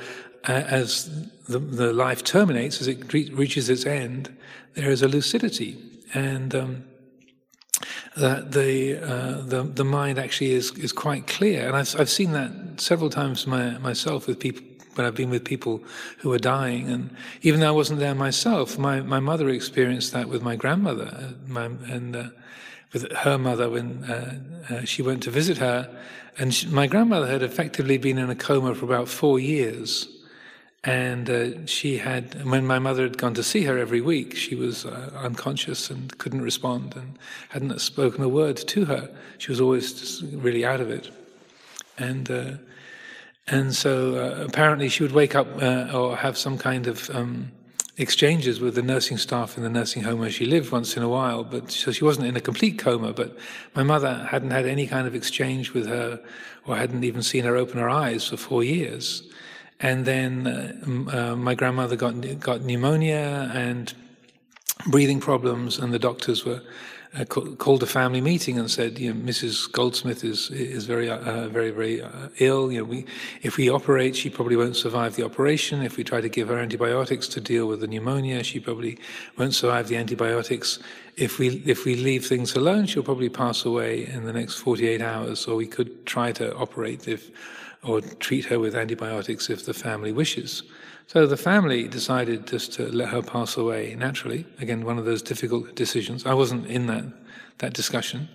[0.46, 1.10] as
[1.48, 4.36] the, the life terminates, as it re- reaches its end,
[4.74, 5.78] there is a lucidity.
[6.14, 6.84] And um,
[8.18, 12.34] that the, uh, the the mind actually is is quite clear, and I've I've seen
[12.34, 12.52] that
[12.82, 14.66] several times my, myself with people
[14.96, 15.84] when I've been with people
[16.20, 20.28] who are dying, and even though I wasn't there myself, my, my mother experienced that
[20.28, 22.24] with my grandmother, uh, my, and uh,
[22.94, 24.40] with her mother when uh,
[24.70, 25.90] uh, she went to visit her.
[26.38, 30.08] And she, my grandmother had effectively been in a coma for about four years.
[30.84, 34.56] And uh, she had, when my mother had gone to see her every week, she
[34.56, 37.20] was uh, unconscious and couldn't respond and
[37.50, 39.10] hadn't spoken a word to her.
[39.38, 41.12] She was always just really out of it.
[41.98, 42.52] And uh,
[43.48, 45.48] and so uh, apparently she would wake up
[45.94, 47.52] or have some kind of um,
[47.98, 51.10] exchanges with the nursing staff in the nursing home where she lived once in a
[51.10, 53.14] while, but so she wasn't in a complete coma.
[53.14, 53.38] But
[53.76, 56.22] my mother hadn't had any kind of exchange with her,
[56.66, 59.24] or hadn't even seen her open her eyes for four years.
[59.80, 63.94] And then uh, uh, my grandmother got got pneumonia and
[64.88, 66.62] breathing problems, and the doctors were
[67.18, 69.70] uh, called a family meeting and said, you know, Mrs.
[69.70, 72.72] Goldsmith is is very uh, very very uh, ill.
[72.72, 73.06] You know, we
[73.42, 75.82] if we operate, she probably won't survive the operation.
[75.82, 78.98] If we try to give her antibiotics to deal with the pneumonia, she probably
[79.38, 80.80] won't survive the antibiotics.
[81.18, 85.02] If we if we leave things alone, she'll probably pass away in the next 48
[85.02, 85.48] hours.
[85.48, 87.30] Or we could try to operate if
[87.84, 90.64] or treat her with antibiotics if the family wishes.
[91.08, 94.46] So the family decided just to let her pass away naturally.
[94.60, 96.26] Again, one of those difficult decisions.
[96.26, 97.06] I wasn't in that
[97.62, 98.28] that discussion.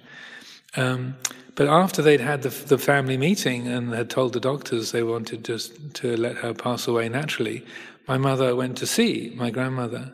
[0.77, 1.17] Um,
[1.55, 5.45] but after they'd had the, the, family meeting and had told the doctors they wanted
[5.45, 7.65] just to let her pass away naturally,
[8.07, 10.13] my mother went to see my grandmother.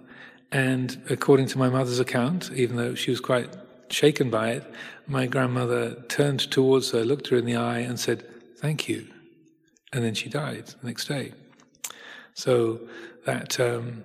[0.52, 3.54] And according to my mother's account, even though she was quite
[3.90, 4.64] shaken by it,
[5.06, 8.24] my grandmother turned towards her, looked her in the eye, and said,
[8.58, 9.08] Thank you.
[9.92, 11.32] And then she died the next day.
[12.34, 12.80] So
[13.24, 14.04] that um,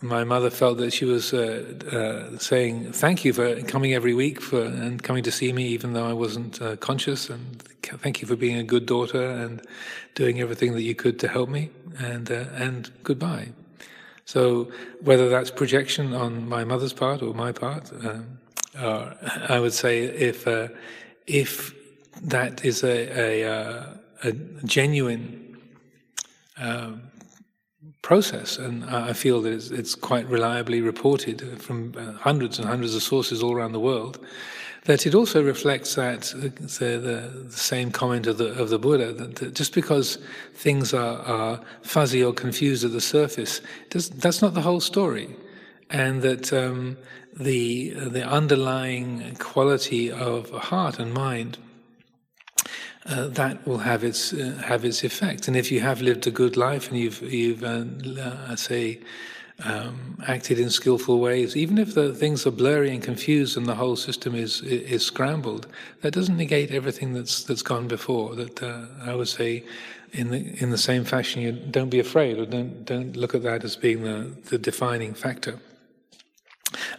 [0.00, 4.40] my mother felt that she was uh, uh, saying thank you for coming every week
[4.40, 8.26] for and coming to see me, even though I wasn't uh, conscious, and thank you
[8.26, 9.62] for being a good daughter and
[10.14, 13.48] doing everything that you could to help me, and uh, and goodbye.
[14.24, 18.38] So whether that's projection on my mother's part or my part, um,
[18.76, 20.68] I would say if uh,
[21.26, 21.74] if
[22.22, 23.86] that is a, a, uh,
[24.24, 24.32] a
[24.64, 25.56] genuine
[26.58, 27.02] um,
[28.02, 32.94] process, and I feel that it's, it's quite reliably reported from uh, hundreds and hundreds
[32.94, 34.18] of sources all around the world.
[34.84, 38.78] That it also reflects that uh, the, the, the same comment of the of the
[38.80, 40.18] Buddha that, that just because
[40.54, 45.36] things are, are, fuzzy or confused at the surface, that's not the whole story,
[45.88, 46.96] and that um,
[47.32, 51.58] the the underlying quality of heart and mind
[53.06, 55.48] uh, that will have its uh, have its effect.
[55.48, 57.84] And if you have lived a good life and you've you've uh,
[58.18, 59.00] uh say
[59.64, 63.74] um, acted in skillful ways, even if the things are blurry and confused and the
[63.74, 65.66] whole system is is scrambled,
[66.02, 68.34] that doesn't negate everything that's that's gone before.
[68.34, 69.64] That uh, I would say.
[70.14, 73.42] In the in the same fashion, you don't be afraid, or don't don't look at
[73.44, 75.58] that as being the, the defining factor.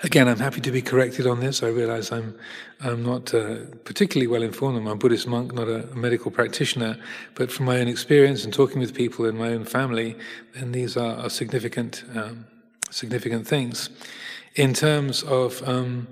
[0.03, 1.63] Again, I'm happy to be corrected on this.
[1.63, 2.37] I realize I'm,
[2.81, 4.77] I'm not uh, particularly well informed.
[4.77, 6.97] I'm a Buddhist monk, not a medical practitioner.
[7.35, 10.15] But from my own experience and talking with people in my own family,
[10.53, 12.45] then these are, are significant, um,
[12.89, 13.89] significant things.
[14.55, 16.07] In terms of um,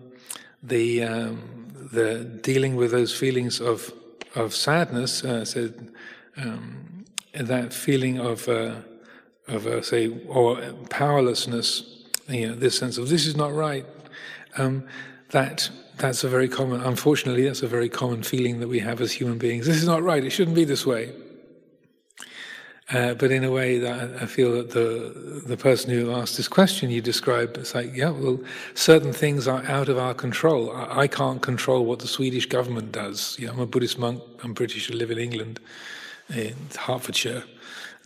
[0.63, 3.93] the, um, the dealing with those feelings of,
[4.35, 5.71] of sadness, uh, so,
[6.37, 8.75] um, that feeling of, uh,
[9.47, 10.59] of uh, say, or
[10.89, 12.00] powerlessness
[12.33, 13.85] you know, this sense of this is not right.
[14.57, 14.87] Um,
[15.29, 16.81] that that's a very common.
[16.81, 19.65] Unfortunately, that's a very common feeling that we have as human beings.
[19.65, 20.23] This is not right.
[20.23, 21.13] It shouldn't be this way.
[22.91, 26.49] Uh, but in a way that I feel that the the person who asked this
[26.49, 28.39] question you described, it's like, yeah, well,
[28.73, 30.75] certain things are out of our control.
[30.75, 33.37] I, I can't control what the Swedish government does.
[33.39, 34.21] You know, I'm a Buddhist monk.
[34.43, 34.91] I'm British.
[34.91, 35.61] I live in England,
[36.35, 37.43] in Hertfordshire.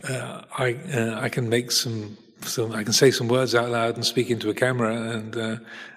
[0.08, 3.96] Uh, I uh, I can make some so I can say some words out loud
[3.96, 5.56] and speak into a camera and uh,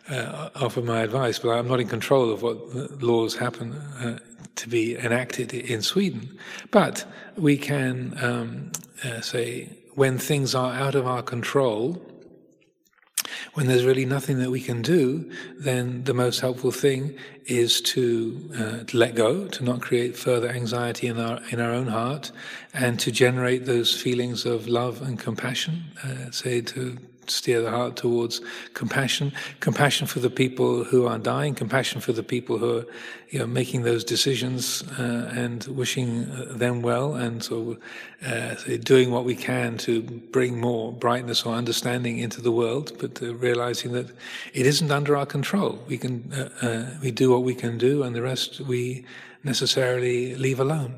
[0.09, 4.19] uh, offer my advice, but I'm not in control of what laws happen uh,
[4.55, 6.37] to be enacted in Sweden.
[6.71, 7.05] But
[7.37, 8.71] we can um,
[9.03, 12.01] uh, say when things are out of our control,
[13.53, 18.49] when there's really nothing that we can do, then the most helpful thing is to,
[18.55, 22.31] uh, to let go, to not create further anxiety in our in our own heart,
[22.73, 25.83] and to generate those feelings of love and compassion.
[26.03, 26.97] Uh, say to
[27.31, 28.41] steer the heart towards
[28.73, 32.85] compassion, compassion for the people who are dying, compassion for the people who are
[33.29, 37.77] you know, making those decisions uh, and wishing uh, them well, and so
[38.25, 43.21] uh, doing what we can to bring more brightness or understanding into the world, but
[43.21, 44.07] uh, realizing that
[44.53, 45.79] it isn't under our control.
[45.87, 49.05] We can uh, uh, we do what we can do, and the rest we
[49.43, 50.93] necessarily leave alone.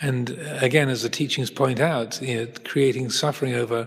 [0.00, 3.86] and again, as the teachings point out, you know, creating suffering over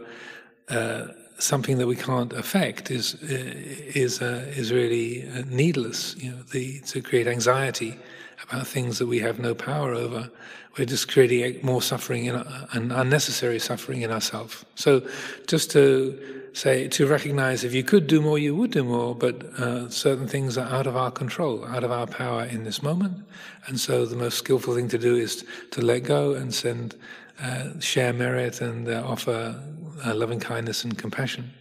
[0.71, 1.07] uh,
[1.41, 6.15] something that we can't affect is is uh, is really uh, needless.
[6.17, 7.97] You know, the, to create anxiety
[8.43, 10.29] about things that we have no power over,
[10.77, 12.35] we're just creating more suffering in,
[12.73, 14.65] and unnecessary suffering in ourselves.
[14.75, 15.07] So,
[15.47, 19.43] just to say to recognize if you could do more, you would do more, but
[19.59, 23.25] uh, certain things are out of our control, out of our power in this moment,
[23.67, 26.95] and so the most skillful thing to do is to let go and send.
[27.41, 29.59] Uh, share merit and uh, offer
[30.05, 31.53] uh, loving kindness and compassion.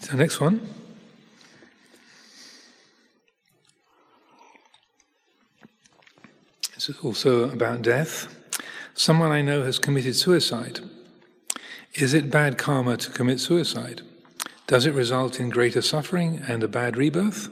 [0.00, 0.60] So, next one.
[6.74, 8.34] This is also about death.
[8.94, 10.80] Someone I know has committed suicide.
[11.94, 14.02] Is it bad karma to commit suicide?
[14.66, 17.48] Does it result in greater suffering and a bad rebirth,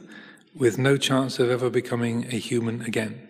[0.55, 3.28] with no chance of ever becoming a human again?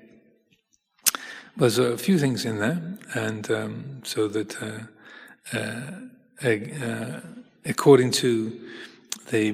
[1.58, 2.80] There's a few things in there,
[3.14, 7.20] and um, so that uh, uh, uh,
[7.64, 8.60] according to
[9.30, 9.50] the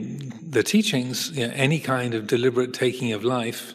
[0.51, 3.73] the teachings, you know, any kind of deliberate taking of life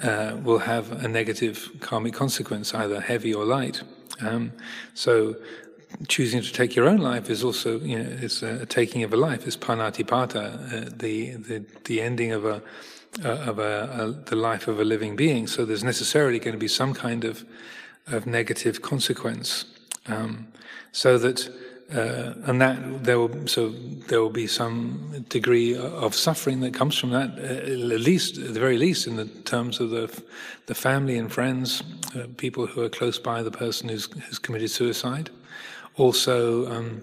[0.00, 3.82] uh, will have a negative karmic consequence, either heavy or light.
[4.20, 4.52] Um,
[4.94, 5.34] so
[6.06, 9.16] choosing to take your own life is also, you know, it's a, taking of a
[9.16, 9.44] life.
[9.44, 12.62] It's panatipata, uh, the, the the ending of a
[13.24, 15.46] uh, of a, a, the life of a living being.
[15.46, 17.44] So there's necessarily going to be some kind of
[18.06, 19.64] of negative consequence.
[20.06, 20.48] Um,
[20.92, 21.48] so that
[21.94, 23.68] uh, and that there will so
[24.08, 28.54] there will be some degree of suffering that comes from that, uh, at least at
[28.54, 30.22] the very least in the terms of the
[30.66, 31.82] the family and friends,
[32.16, 35.30] uh, people who are close by the person who's, who's committed suicide.
[35.96, 37.02] Also, um,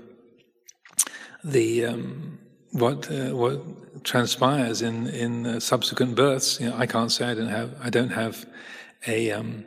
[1.44, 2.40] the um,
[2.74, 6.60] what uh, what transpires in in uh, subsequent births.
[6.60, 8.46] You know, I can't say I don't have I don't have
[9.08, 9.66] a um,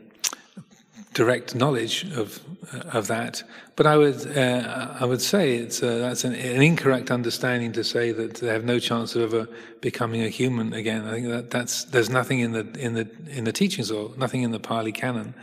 [1.14, 2.40] direct knowledge of
[2.72, 3.42] uh, of that,
[3.76, 7.84] but I would uh, I would say it's uh, that's an, an, incorrect understanding to
[7.84, 9.48] say that they have no chance of ever
[9.80, 11.06] becoming a human again.
[11.06, 14.42] I think that that's there's nothing in the in the in the teachings or nothing
[14.42, 15.34] in the Pali Canon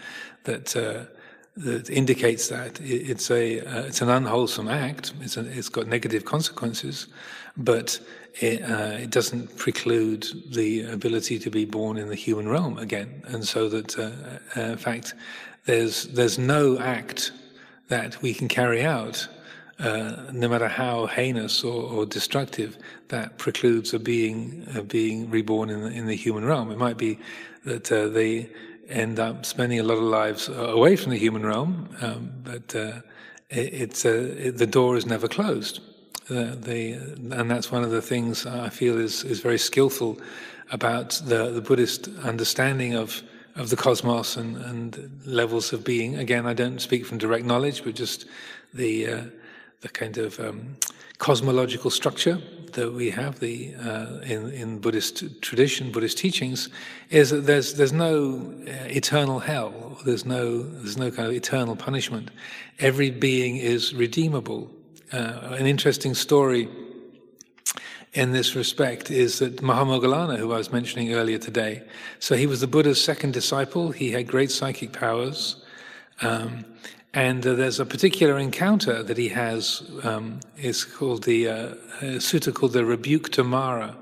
[0.44, 1.06] that uh,
[1.56, 5.14] that indicates that it's a uh, it's an unwholesome act.
[5.22, 7.08] It's a, it's got negative consequences,
[7.58, 8.00] but
[8.40, 13.22] it, uh, it, doesn't preclude the ability to be born in the human realm again.
[13.28, 14.12] And so that, uh,
[14.60, 15.14] uh, in fact,
[15.66, 17.32] there's there's no act
[17.90, 19.28] that we can carry out,
[19.80, 22.78] uh, no matter how heinous or, or, destructive,
[23.10, 26.72] that precludes a being a being reborn in the, in the human realm.
[26.72, 27.20] It might be
[27.66, 28.50] that uh, they
[28.90, 33.02] end up spending a lot of lives away from the human realm, um, but uh,
[33.50, 35.82] it, it's it, the door is never closed.
[36.30, 36.94] Uh, the,
[37.32, 40.18] and that's one of the things I feel is, is very skillful
[40.72, 43.22] about the, the Buddhist understanding of,
[43.56, 46.16] of the cosmos and, and levels of being.
[46.16, 48.26] Again, I don't speak from direct knowledge, but just
[48.74, 49.24] the, uh,
[49.82, 50.78] the kind of um,
[51.18, 52.42] cosmological structure
[52.72, 56.70] that we have the, uh, in, in Buddhist tradition, Buddhist teachings,
[57.10, 61.76] is that there's, there's no uh, eternal hell, there's no, there's no kind of eternal
[61.76, 62.32] punishment.
[62.80, 64.72] Every being is redeemable
[65.14, 66.68] uh, an interesting story
[68.14, 71.84] in this respect is that Mahamoggallana, who I was mentioning earlier today,
[72.20, 73.92] so he was the Buddha's second disciple.
[73.92, 75.64] He had great psychic powers.
[76.22, 76.66] Um,
[77.14, 81.68] and uh, there's a particular encounter that he has, um, is called the, uh,
[82.02, 83.96] a sutta called the rebuke to Mara.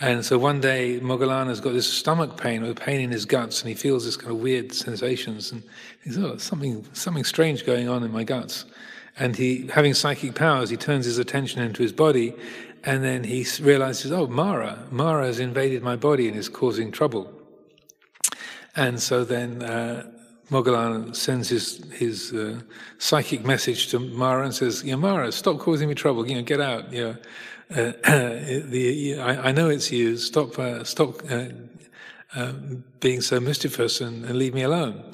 [0.00, 3.68] And so one day, Moggallana's got this stomach pain, or pain in his guts, and
[3.68, 5.52] he feels this kind of weird sensations.
[5.52, 5.62] And
[6.02, 8.64] he's, oh, something, something strange going on in my guts.
[9.18, 12.34] And he, having psychic powers, he turns his attention into his body,
[12.84, 17.32] and then he realizes, oh, Mara, Mara has invaded my body and is causing trouble.
[18.74, 20.10] And so then uh,
[21.12, 22.60] sends his, his uh,
[22.98, 26.26] psychic message to Mara and says, "Yeah, Mara, stop causing me trouble.
[26.26, 26.92] You know, get out.
[26.92, 27.16] You know,
[27.70, 27.92] uh,
[28.68, 30.16] the, I, I, know it's you.
[30.16, 31.46] Stop, uh, stop uh,
[32.34, 32.52] uh,
[33.00, 35.04] being so mischievous and, and leave me alone."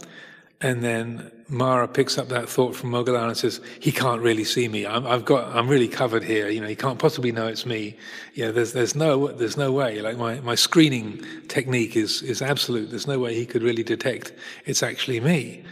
[0.61, 4.67] And then Mara picks up that thought from Moggallana and says, "He can't really see
[4.67, 4.87] me.
[4.87, 5.55] I'm, I've got.
[5.55, 6.49] I'm really covered here.
[6.49, 7.97] You know, he can't possibly know it's me.
[8.35, 10.01] You know, there's there's no there's no way.
[10.01, 12.91] Like my, my screening technique is is absolute.
[12.91, 14.33] There's no way he could really detect
[14.67, 15.63] it's actually me."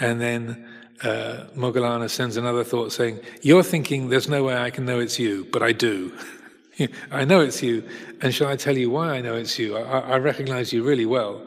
[0.00, 0.66] And then
[1.04, 5.46] uh, sends another thought saying, "You're thinking there's no way I can know it's you,
[5.52, 6.12] but I do."
[7.12, 7.88] I know it's you,
[8.22, 9.76] and shall I tell you why I know it's you?
[9.76, 11.42] I, I recognize you really well.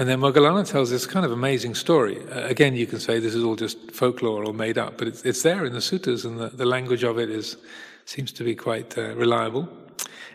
[0.00, 2.26] And then Moggallana tells this kind of amazing story.
[2.30, 5.22] Uh, again, you can say this is all just folklore or made up, but it's,
[5.26, 7.58] it's there in the suttas, and the, the language of it is
[8.06, 9.68] seems to be quite uh, reliable.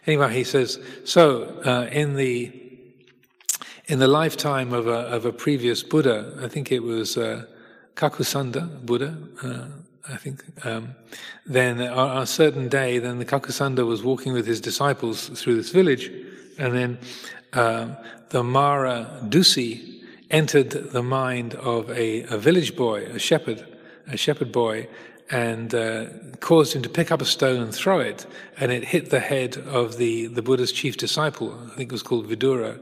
[0.06, 2.54] Anyway, he says so uh, in the
[3.88, 7.46] in the lifetime of a, of a previous Buddha, I think it was uh,
[7.96, 9.66] Kakusanda Buddha, uh,
[10.14, 10.94] I think, um,
[11.48, 15.72] then on a certain day, then the Kakusanda was walking with his disciples through this
[15.72, 16.12] village,
[16.60, 17.00] and then
[17.56, 17.96] uh,
[18.30, 23.66] the Mara Dusi entered the mind of a, a, village boy, a shepherd,
[24.08, 24.88] a shepherd boy,
[25.32, 26.06] and uh,
[26.40, 28.26] caused him to pick up a stone and throw it,
[28.58, 32.04] and it hit the head of the, the Buddha's chief disciple, I think it was
[32.04, 32.80] called Vidura,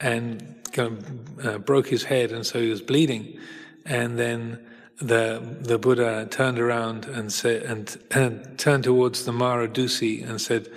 [0.00, 3.38] and kind of uh, broke his head, and so he was bleeding.
[3.84, 4.58] And then
[5.00, 10.40] the the Buddha turned around and said and, and turned towards the Mara Dusi and
[10.40, 10.68] said,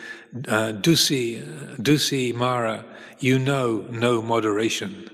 [0.47, 1.43] uh, Dusi,
[1.77, 2.85] Dusi Mara,
[3.19, 5.09] you know no moderation.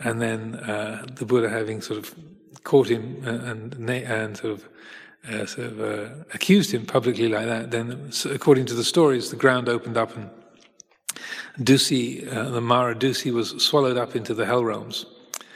[0.00, 2.14] And then uh, the Buddha, having sort of
[2.62, 4.68] caught him and and sort of
[5.28, 9.36] uh, sort of uh, accused him publicly like that, then according to the stories, the
[9.36, 10.30] ground opened up and
[11.58, 15.06] Dusi, uh, the Mara Dusi, was swallowed up into the hell realms.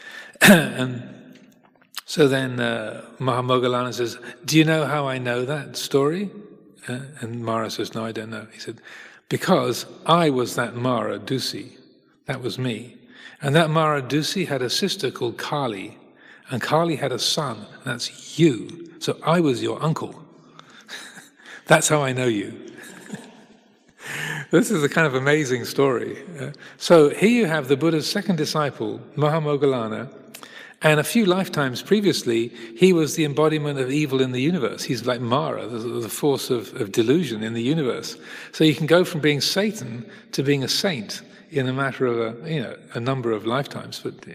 [0.40, 1.21] and
[2.04, 6.30] so then uh, Mahamoggallana says, Do you know how I know that story?
[6.88, 8.46] Uh, and Mara says, No, I don't know.
[8.52, 8.80] He said,
[9.28, 11.72] Because I was that Mara Dusi.
[12.26, 12.96] That was me.
[13.40, 15.98] And that Mara Dusi had a sister called Kali.
[16.50, 17.66] And Kali had a son.
[17.84, 18.92] that's you.
[18.98, 20.22] So I was your uncle.
[21.66, 22.72] that's how I know you.
[24.50, 26.18] this is a kind of amazing story.
[26.38, 30.21] Uh, so here you have the Buddha's second disciple, Mahamoggallana
[30.82, 34.82] and a few lifetimes previously, he was the embodiment of evil in the universe.
[34.82, 38.16] He's like Mara, the, the force of, of, delusion in the universe.
[38.50, 42.18] So you can go from being Satan to being a saint in a matter of
[42.18, 44.00] a, you know, a number of lifetimes.
[44.00, 44.26] But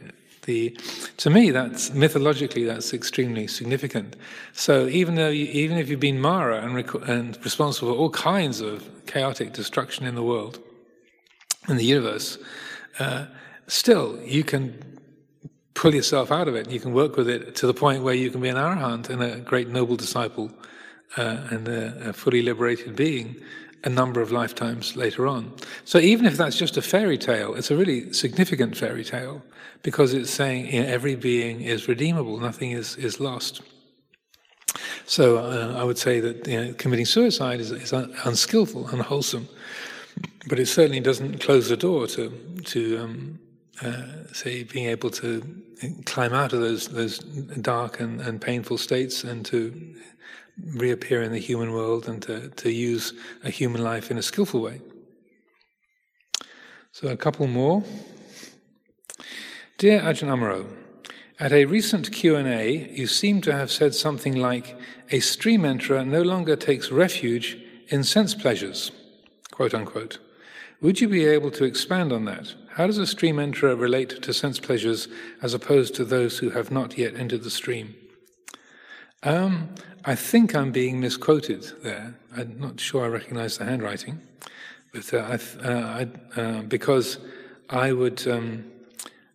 [0.43, 0.77] the,
[1.17, 4.15] to me, that's mythologically that's extremely significant.
[4.53, 6.77] So even though you, even if you've been Mara and,
[7.09, 10.59] and responsible for all kinds of chaotic destruction in the world,
[11.67, 12.37] in the universe,
[12.99, 13.25] uh,
[13.67, 14.96] still you can
[15.77, 16.71] pull yourself out of it.
[16.71, 19.21] You can work with it to the point where you can be an arahant and
[19.21, 20.51] a great noble disciple
[21.17, 23.35] uh, and a, a, fully liberated being
[23.83, 25.53] a number of lifetimes later on.
[25.85, 29.43] So even if that's just a fairy tale, it's a really significant fairy tale
[29.83, 33.61] because it's saying you know, every being is redeemable, nothing is, is lost.
[35.05, 39.47] So uh, I would say that you know, committing suicide is, is un- unskillful, unwholesome,
[40.49, 42.31] but it certainly doesn't close the door to
[42.65, 43.39] to um,
[43.81, 45.63] uh, say being able to
[46.05, 49.95] climb out of those those dark and, and painful states and to
[50.73, 53.13] reappear in the human world and to, to use
[53.43, 54.81] a human life in a skillful way.
[56.91, 57.83] So a couple more.
[59.77, 60.65] Dear Ajahn Amaro,
[61.39, 64.75] at a recent Q&A, you seem to have said something like,
[65.11, 67.57] a stream enterer no longer takes refuge
[67.89, 68.91] in sense pleasures,
[69.51, 70.17] quote unquote.
[70.81, 72.55] Would you be able to expand on that?
[72.77, 75.07] How does a stream enterer relate to sense pleasures
[75.41, 77.95] as opposed to those who have not yet entered the stream?
[79.23, 79.69] Um,
[80.05, 82.13] I think I'm being misquoted there.
[82.35, 84.21] I'm not sure I recognize the handwriting,
[84.93, 86.05] but uh, I, uh,
[86.35, 87.17] I, uh, because
[87.67, 88.27] I would.
[88.27, 88.65] Um,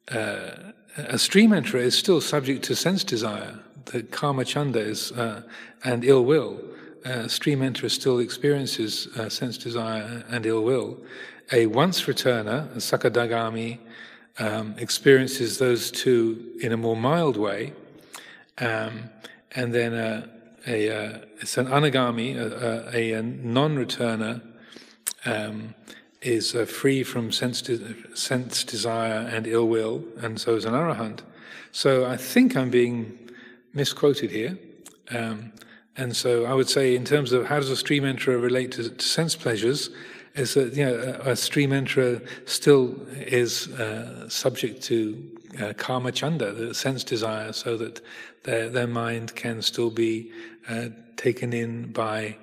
[0.09, 3.59] uh, a stream enterer is still subject to sense desire.
[3.87, 5.43] The kama chanda is, uh,
[5.83, 6.61] and ill will.
[7.05, 11.01] Uh, stream enterer still experiences sense desire and ill will
[11.51, 13.79] a once returner, a sakadagami,
[14.39, 17.73] um, experiences those two in a more mild way,
[18.59, 19.11] um,
[19.53, 20.29] and then a,
[20.67, 24.41] a, a, it's an anagami, a, a non-returner,
[25.25, 25.75] um,
[26.23, 30.73] is uh, free from sense, de- sense desire and ill will, and so is an
[30.73, 31.21] arahant.
[31.73, 33.19] So I think I'm being
[33.75, 34.59] misquoted here.
[35.11, 35.53] Um,
[35.97, 38.89] and so I would say, in terms of how does a stream enterer relate to,
[38.89, 39.91] to sense pleasures,
[40.35, 45.31] is that you know, a, stream enterer still is uh, subject to
[45.61, 48.01] uh, kama chanda, the sense desire, so that
[48.45, 50.33] their, their mind can still be
[50.69, 52.37] uh, taken in by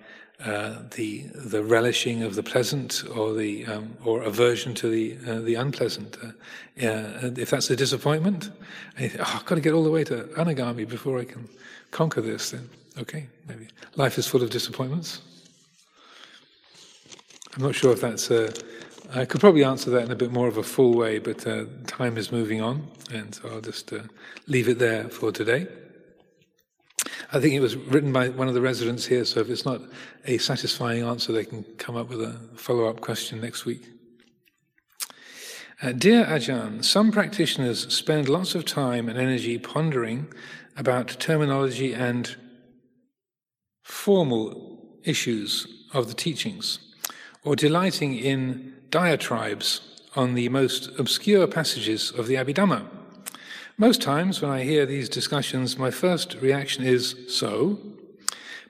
[0.46, 5.40] uh, the the relishing of the pleasant or the um, or aversion to the uh,
[5.42, 6.18] the unpleasant.
[6.24, 6.32] Uh,
[6.78, 8.50] if that's a disappointment,
[9.02, 11.50] oh, I've got to get all the way to anagami before I can
[11.92, 12.52] conquer this.
[12.52, 13.68] Then okay, maybe
[13.98, 15.22] life is full of disappointments.
[17.56, 18.30] I'm not sure if that's.
[18.30, 18.52] Uh,
[19.12, 21.66] I could probably answer that in a bit more of a full way, but uh,
[21.88, 24.04] time is moving on, and so I'll just uh,
[24.46, 25.68] leave it there for today.
[27.32, 29.82] I think it was written by one of the residents here, so if it's not
[30.26, 33.82] a satisfying answer, they can come up with a follow up question next week.
[35.82, 40.32] Uh, Dear Ajahn, some practitioners spend lots of time and energy pondering
[40.78, 42.36] about terminology and
[43.82, 46.89] formal issues of the teachings
[47.44, 49.82] or delighting in diatribes
[50.16, 52.86] on the most obscure passages of the Abhidhamma.
[53.78, 57.80] Most times when I hear these discussions, my first reaction is so,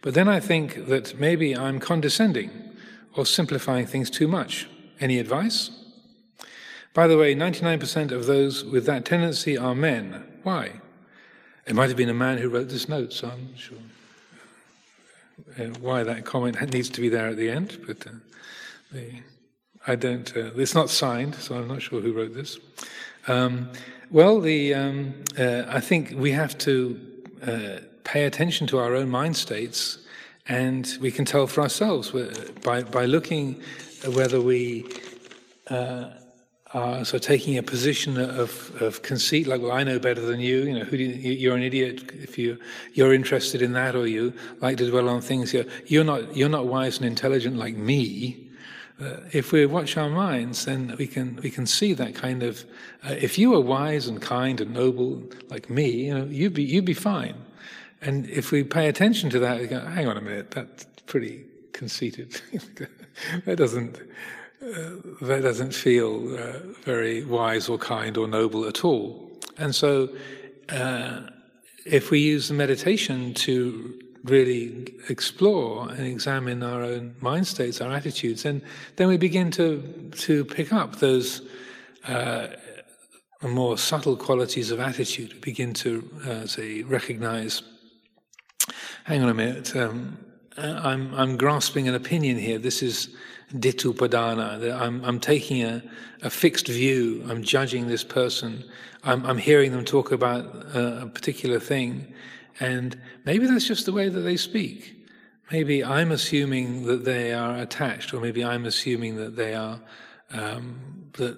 [0.02, 2.52] but then I think that maybe I'm condescending
[3.16, 4.68] or simplifying things too much.
[5.00, 5.72] Any advice?
[6.94, 10.24] By the way, 99% of those with that tendency are men.
[10.44, 10.74] Why?
[11.66, 13.78] It might have been a man who wrote this note, so I'm sure
[15.60, 18.12] uh, why that comment needs to be there at the end, but uh,
[19.88, 20.36] I don't.
[20.36, 22.60] Uh, it's not signed, so I'm not sure who wrote this.
[23.28, 23.72] Um,
[24.11, 26.99] well, the um, uh, I think we have to
[27.45, 29.99] uh, pay attention to our own mind states,
[30.48, 32.11] and we can tell for ourselves
[32.64, 33.61] by by looking
[34.14, 34.86] whether we
[35.70, 36.10] uh,
[36.74, 40.64] are so taking a position of, of conceit, like, well, I know better than you.
[40.64, 42.60] You know, who you, are an idiot if you
[42.94, 45.53] you're interested in that, or you like to dwell on things.
[45.53, 48.48] You're, you're not you're not wise and intelligent like me.
[49.01, 52.65] Uh, if we watch our minds, then we can we can see that kind of.
[53.03, 56.63] Uh, if you were wise and kind and noble like me, you know, you'd be
[56.63, 57.35] you'd be fine.
[58.01, 61.45] And if we pay attention to that, we go, hang on a minute, that's pretty
[61.73, 62.41] conceited.
[63.45, 63.97] that doesn't
[64.61, 69.31] uh, that doesn't feel uh, very wise or kind or noble at all.
[69.57, 70.09] And so,
[70.69, 71.21] uh,
[71.85, 77.91] if we use the meditation to really explore and examine our own mind states, our
[77.91, 78.62] attitudes, and
[78.96, 81.41] then we begin to to pick up those
[82.08, 82.48] uh,
[83.44, 85.34] more subtle qualities of attitude.
[85.34, 87.62] We begin to uh, say recognize.
[89.06, 89.76] Hang on a minute.
[89.76, 90.18] Um,
[90.58, 92.60] I'm I'm grasping an opinion here.
[92.60, 93.16] This is
[93.54, 94.80] ditthupadana.
[94.80, 95.82] I'm, I'm taking a,
[96.22, 97.26] a, fixed view.
[97.28, 98.64] I'm judging this person.
[99.04, 102.14] I'm, I'm hearing them talk about a, a, particular thing.
[102.60, 104.95] And maybe that's just the way that they speak.
[105.52, 109.80] Maybe I'm assuming that they are attached, or maybe I'm assuming that they are
[110.31, 111.38] um, that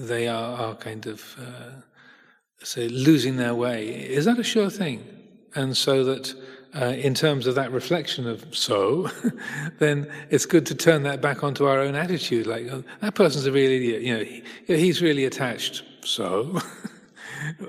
[0.00, 1.80] they are, are kind of uh,
[2.62, 3.88] say losing their way.
[3.88, 5.04] Is that a sure thing?
[5.54, 6.34] And so that
[6.74, 9.10] uh, in terms of that reflection of so,
[9.78, 12.46] then it's good to turn that back onto our own attitude.
[12.46, 14.02] Like, oh, that person's a real idiot.
[14.02, 15.82] You know, he, he's really attached.
[16.04, 16.58] So,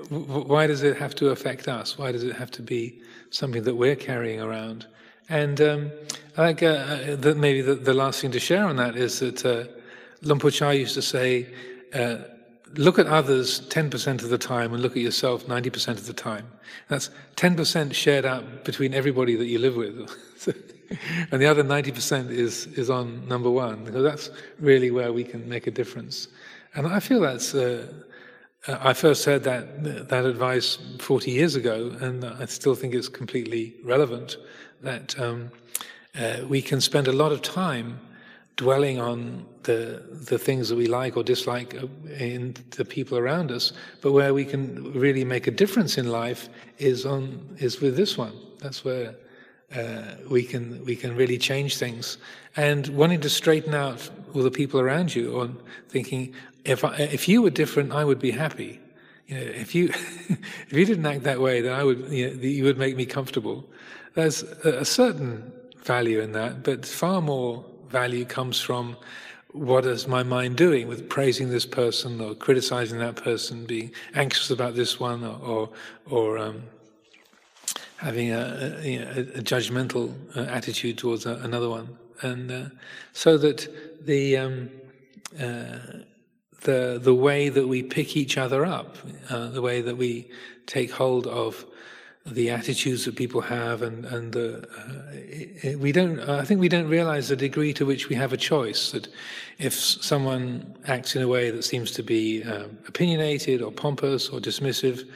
[0.08, 1.98] why does it have to affect us?
[1.98, 4.86] Why does it have to be something that we're carrying around?
[5.28, 5.90] And um,
[6.36, 9.20] I think uh, uh that maybe the, the, last thing to share on that is
[9.20, 9.64] that uh,
[10.22, 11.46] Luang Por used to say,
[11.94, 12.16] uh,
[12.76, 16.46] look at others 10% of the time and look at yourself 90% of the time.
[16.88, 20.10] That's 10% shared out between everybody that you live with.
[21.30, 25.48] and the other 90% is, is on number one, because that's really where we can
[25.48, 26.28] make a difference.
[26.74, 27.86] And I feel that's, uh,
[28.66, 33.74] I first heard that, that advice 40 years ago, and I still think it's completely
[33.84, 34.38] relevant
[34.80, 35.50] that um,
[36.18, 38.00] uh, we can spend a lot of time
[38.56, 41.74] dwelling on the the things that we like or dislike
[42.18, 46.48] in the people around us, but where we can really make a difference in life
[46.78, 48.32] is on is with this one.
[48.60, 49.14] That's where
[49.76, 52.18] uh, we can we can really change things.
[52.56, 55.50] And wanting to straighten out all the people around you, or
[55.88, 56.34] thinking
[56.64, 58.80] if I, if you were different, I would be happy.
[59.26, 62.42] You know, if you if you didn't act that way, then I would you, know,
[62.42, 63.64] you would make me comfortable.
[64.14, 68.96] There's a certain value in that, but far more value comes from
[69.52, 74.50] what is my mind doing with praising this person or criticizing that person, being anxious
[74.50, 75.70] about this one, or or,
[76.10, 76.62] or um,
[77.96, 78.96] having a, a,
[79.38, 82.64] a judgmental uh, attitude towards a, another one, and uh,
[83.12, 83.68] so that
[84.06, 84.70] the um,
[85.40, 85.78] uh,
[86.64, 88.96] the the way that we pick each other up,
[89.30, 90.28] uh, the way that we
[90.66, 91.64] take hold of
[92.26, 96.20] the attitudes that people have, and and the, uh, we don't.
[96.20, 98.92] I think we don't realize the degree to which we have a choice.
[98.92, 99.08] That
[99.58, 104.40] if someone acts in a way that seems to be um, opinionated or pompous or
[104.40, 105.08] dismissive,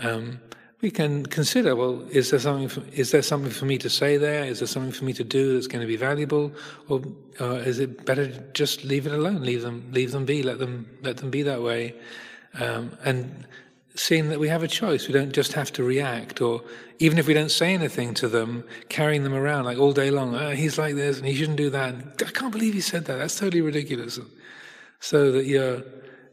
[0.00, 0.38] um,
[0.82, 1.76] we can consider.
[1.76, 2.68] Well, is there something?
[2.68, 4.44] For, is there something for me to say there?
[4.44, 6.52] Is there something for me to do that's going to be valuable,
[6.88, 7.02] or
[7.40, 9.42] uh, is it better just leave it alone?
[9.42, 9.88] Leave them.
[9.92, 10.42] Leave them be.
[10.42, 10.86] Let them.
[11.02, 11.94] Let them be that way.
[12.54, 13.46] Um, and
[13.94, 15.06] seeing that we have a choice.
[15.06, 16.62] We don't just have to react, or
[16.98, 20.34] even if we don't say anything to them, carrying them around like all day long.
[20.34, 21.94] Oh, he's like this, and he shouldn't do that.
[22.26, 23.16] I can't believe he said that.
[23.16, 24.18] That's totally ridiculous.
[25.00, 25.82] So that you're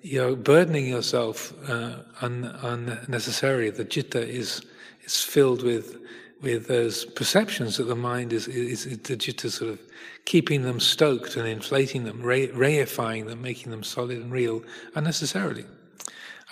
[0.07, 3.69] you're burdening yourself uh, un- unnecessarily.
[3.69, 4.61] The citta is
[5.03, 5.97] is filled with
[6.41, 9.79] with those perceptions that the mind is is, is the citta sort of
[10.25, 14.61] keeping them stoked and inflating them, re- reifying them, making them solid and real
[14.95, 15.65] unnecessarily.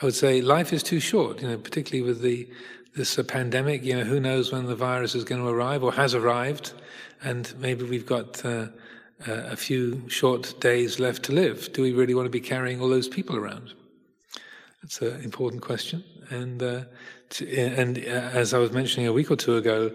[0.02, 2.48] I would say life is too short, you know, particularly with the
[2.96, 3.84] this uh, pandemic.
[3.84, 6.74] You know, who knows when the virus is going to arrive or has arrived,
[7.24, 8.68] and maybe we've got uh,
[9.28, 11.72] a few short days left to live.
[11.74, 13.74] Do we really want to be carrying all those people around?
[14.84, 16.04] It's an important question.
[16.30, 16.84] And, uh,
[17.32, 19.92] to, and uh, as I was mentioning a week or two ago,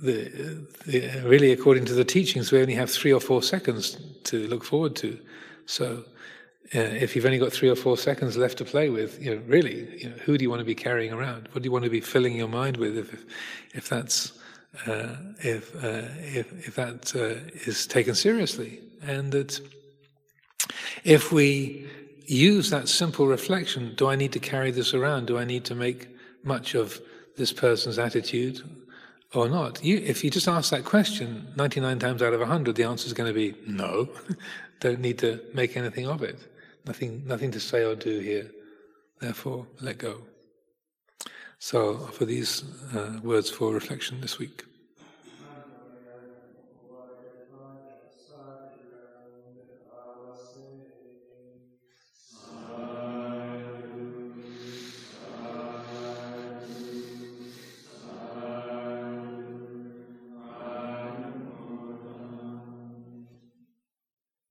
[0.00, 4.46] the, the, really, according to the teachings, we only have three or four seconds to
[4.48, 5.18] look forward to.
[5.66, 6.04] So,
[6.74, 9.42] uh, if you've only got three or four seconds left to play with, you know,
[9.46, 11.48] really, you know, who do you want to be carrying around?
[11.52, 12.96] What do you want to be filling your mind with?
[12.98, 13.24] If,
[13.74, 14.32] if that's
[14.86, 19.60] uh, if, uh, if if that uh, is taken seriously, and that
[21.04, 21.86] if we
[22.26, 25.26] use that simple reflection, do I need to carry this around?
[25.26, 26.08] Do I need to make
[26.42, 27.00] much of
[27.36, 28.62] this person's attitude
[29.34, 29.84] or not?
[29.84, 33.12] You, if you just ask that question 99 times out of 100, the answer is
[33.12, 34.08] going to be no.
[34.80, 36.38] Don't need to make anything of it.
[36.86, 38.50] Nothing, nothing to say or do here.
[39.20, 40.22] Therefore, let go.
[41.64, 42.62] So, for these
[42.94, 44.66] uh, words for reflection this week.